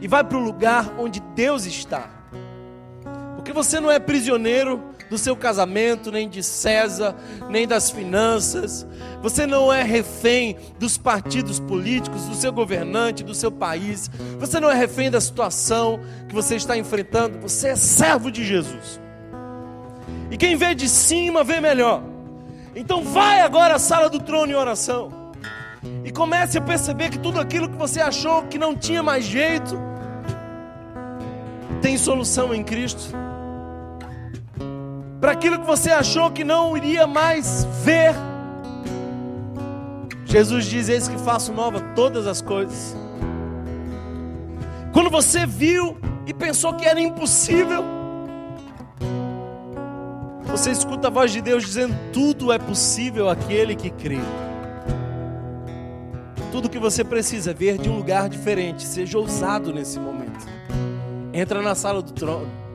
e 0.00 0.06
vai 0.06 0.22
para 0.22 0.38
o 0.38 0.40
lugar 0.40 0.94
onde 1.00 1.18
Deus 1.34 1.66
está. 1.66 2.08
Porque 3.34 3.52
você 3.52 3.80
não 3.80 3.90
é 3.90 3.98
prisioneiro 3.98 4.80
do 5.08 5.16
seu 5.16 5.36
casamento, 5.36 6.12
nem 6.12 6.28
de 6.28 6.42
César, 6.42 7.14
nem 7.48 7.66
das 7.66 7.90
finanças. 7.90 8.86
Você 9.22 9.46
não 9.46 9.72
é 9.72 9.82
refém 9.82 10.56
dos 10.78 10.98
partidos 10.98 11.58
políticos, 11.58 12.26
do 12.26 12.34
seu 12.34 12.52
governante, 12.52 13.24
do 13.24 13.34
seu 13.34 13.50
país. 13.50 14.10
Você 14.38 14.60
não 14.60 14.70
é 14.70 14.74
refém 14.74 15.10
da 15.10 15.20
situação 15.20 16.00
que 16.28 16.34
você 16.34 16.56
está 16.56 16.76
enfrentando. 16.76 17.38
Você 17.40 17.68
é 17.68 17.76
servo 17.76 18.30
de 18.30 18.44
Jesus. 18.44 19.00
E 20.30 20.36
quem 20.36 20.56
vê 20.56 20.74
de 20.74 20.88
cima 20.88 21.42
vê 21.42 21.60
melhor. 21.60 22.02
Então 22.74 23.02
vai 23.02 23.40
agora 23.40 23.74
à 23.74 23.78
sala 23.78 24.08
do 24.08 24.20
trono 24.20 24.52
em 24.52 24.54
oração. 24.54 25.32
E 26.04 26.10
comece 26.10 26.58
a 26.58 26.60
perceber 26.60 27.08
que 27.10 27.18
tudo 27.18 27.40
aquilo 27.40 27.68
que 27.68 27.76
você 27.76 28.00
achou 28.00 28.42
que 28.42 28.58
não 28.58 28.76
tinha 28.76 29.02
mais 29.02 29.24
jeito, 29.24 29.78
tem 31.80 31.96
solução 31.96 32.52
em 32.52 32.62
Cristo. 32.62 33.14
Para 35.20 35.32
aquilo 35.32 35.58
que 35.58 35.66
você 35.66 35.90
achou 35.90 36.30
que 36.30 36.44
não 36.44 36.76
iria 36.76 37.06
mais 37.06 37.66
ver, 37.82 38.14
Jesus 40.24 40.66
diz: 40.66 40.88
Eis 40.88 41.08
que 41.08 41.18
faço 41.18 41.52
nova 41.52 41.80
todas 41.94 42.26
as 42.26 42.40
coisas. 42.40 42.96
Quando 44.92 45.10
você 45.10 45.44
viu 45.44 45.96
e 46.26 46.32
pensou 46.32 46.74
que 46.74 46.86
era 46.86 47.00
impossível, 47.00 47.82
você 50.46 50.70
escuta 50.70 51.08
a 51.08 51.10
voz 51.10 51.32
de 51.32 51.40
Deus 51.40 51.64
dizendo: 51.64 51.96
Tudo 52.12 52.52
é 52.52 52.58
possível 52.58 53.28
aquele 53.28 53.74
que 53.74 53.90
crê. 53.90 54.20
Tudo 56.52 56.68
que 56.68 56.78
você 56.78 57.02
precisa 57.02 57.50
é 57.50 57.54
ver 57.54 57.76
de 57.76 57.88
um 57.88 57.96
lugar 57.96 58.28
diferente, 58.28 58.84
seja 58.84 59.18
ousado 59.18 59.72
nesse 59.72 59.98
momento. 59.98 60.46
Entra 61.32 61.60
na 61.60 61.74
sala 61.74 62.00
do 62.00 62.12
trono. 62.12 62.67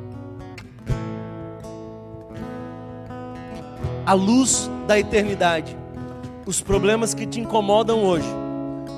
A 4.06 4.14
luz 4.14 4.70
da 4.86 5.00
eternidade. 5.00 5.78
Os 6.46 6.60
problemas 6.60 7.14
que 7.14 7.26
te 7.26 7.40
incomodam 7.40 8.04
hoje 8.04 8.28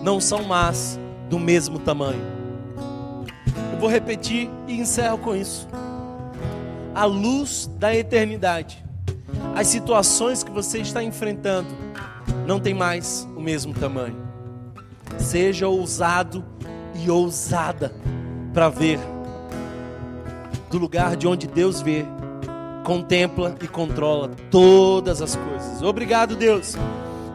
não 0.03 0.19
são 0.19 0.43
mais 0.43 0.99
do 1.29 1.37
mesmo 1.37 1.77
tamanho. 1.77 2.21
Eu 3.71 3.79
vou 3.79 3.87
repetir 3.87 4.49
e 4.67 4.73
encerro 4.73 5.19
com 5.19 5.35
isso. 5.35 5.67
A 6.95 7.05
luz 7.05 7.69
da 7.77 7.95
eternidade. 7.95 8.83
As 9.55 9.67
situações 9.67 10.43
que 10.43 10.49
você 10.49 10.79
está 10.79 11.03
enfrentando 11.03 11.69
não 12.47 12.59
tem 12.59 12.73
mais 12.73 13.27
o 13.35 13.39
mesmo 13.39 13.75
tamanho. 13.75 14.17
Seja 15.19 15.67
ousado 15.67 16.43
e 16.95 17.11
ousada 17.11 17.93
para 18.53 18.69
ver 18.69 18.99
do 20.71 20.79
lugar 20.79 21.15
de 21.15 21.27
onde 21.27 21.47
Deus 21.47 21.79
vê, 21.81 22.05
contempla 22.85 23.55
e 23.61 23.67
controla 23.67 24.29
todas 24.51 25.21
as 25.21 25.35
coisas. 25.35 25.81
Obrigado, 25.81 26.35
Deus, 26.35 26.77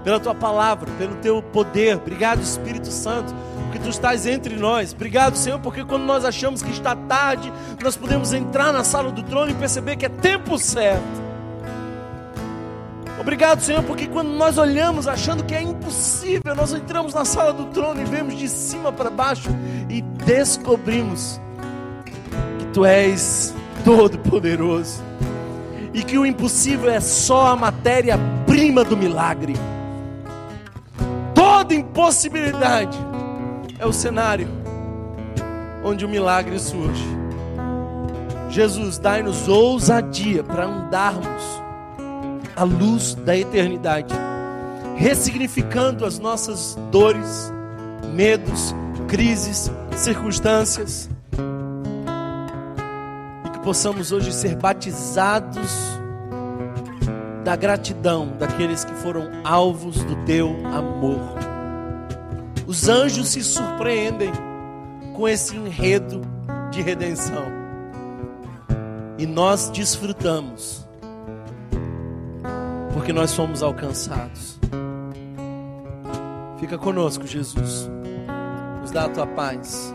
pela 0.05 0.21
tua 0.21 0.35
palavra, 0.35 0.89
pelo 0.97 1.17
teu 1.17 1.43
poder. 1.43 1.97
Obrigado, 1.97 2.41
Espírito 2.41 2.91
Santo, 2.91 3.35
porque 3.65 3.81
tu 3.81 3.91
estás 3.91 4.27
entre 4.27 4.55
nós. 4.57 4.93
Obrigado, 4.95 5.37
Senhor, 5.37 5.59
porque 5.59 5.85
quando 5.85 6.05
nós 6.05 6.25
achamos 6.25 6.63
que 6.63 6.71
está 6.71 6.95
tarde, 6.95 7.53
nós 7.83 7.97
podemos 7.97 8.33
entrar 8.33 8.73
na 8.73 8.85
sala 8.85 9.11
do 9.11 9.25
trono 9.25 9.51
e 9.51 9.55
perceber 9.55 9.97
que 9.97 10.07
é 10.07 10.09
tempo 10.09 10.57
certo. 10.57 11.21
Obrigado, 13.21 13.61
Senhor, 13.61 13.83
porque 13.83 14.07
quando 14.07 14.31
nós 14.31 14.57
olhamos 14.57 15.07
achando 15.07 15.45
que 15.45 15.55
é 15.55 15.61
impossível, 15.61 16.55
nós 16.55 16.73
entramos 16.73 17.13
na 17.13 17.25
sala 17.25 17.53
do 17.53 17.67
trono 17.67 18.01
e 18.01 18.05
vemos 18.05 18.39
de 18.39 18.49
cima 18.49 18.91
para 18.91 19.11
baixo 19.11 19.51
e 19.91 20.01
descobrimos 20.01 21.39
Tu 22.73 22.85
és 22.85 23.53
todo-poderoso. 23.85 25.03
E 25.93 26.03
que 26.03 26.17
o 26.17 26.25
impossível 26.25 26.91
é 26.91 27.01
só 27.01 27.49
a 27.49 27.57
matéria-prima 27.57 28.85
do 28.85 28.97
milagre. 28.97 29.55
Toda 31.35 31.75
impossibilidade 31.75 32.99
é 33.79 33.87
o 33.87 33.93
cenário 33.93 34.49
onde 35.85 36.05
o 36.05 36.09
milagre 36.09 36.59
surge. 36.59 37.05
Jesus, 38.49 38.99
dai-nos 38.99 39.49
ousadia 39.49 40.43
para 40.43 40.67
andarmos 40.67 41.63
à 42.57 42.65
luz 42.65 43.15
da 43.15 43.37
eternidade, 43.37 44.13
ressignificando 44.97 46.05
as 46.05 46.19
nossas 46.19 46.77
dores, 46.91 47.53
medos, 48.13 48.75
crises, 49.09 49.71
circunstâncias. 49.97 51.09
Possamos 53.71 54.11
hoje 54.11 54.33
ser 54.33 54.57
batizados 54.57 55.71
da 57.45 57.55
gratidão 57.55 58.37
daqueles 58.37 58.85
que 58.85 58.93
foram 58.95 59.31
alvos 59.45 60.03
do 60.03 60.17
teu 60.25 60.49
amor. 60.75 61.21
Os 62.67 62.89
anjos 62.89 63.29
se 63.29 63.45
surpreendem 63.45 64.33
com 65.15 65.29
esse 65.29 65.55
enredo 65.55 66.21
de 66.73 66.83
redenção. 66.83 67.45
E 69.17 69.25
nós 69.25 69.71
desfrutamos, 69.71 70.85
porque 72.93 73.13
nós 73.13 73.33
fomos 73.33 73.63
alcançados. 73.63 74.59
Fica 76.59 76.77
conosco, 76.77 77.25
Jesus. 77.25 77.89
Nos 78.81 78.91
dá 78.91 79.05
a 79.05 79.09
tua 79.09 79.29
paz. 79.29 79.95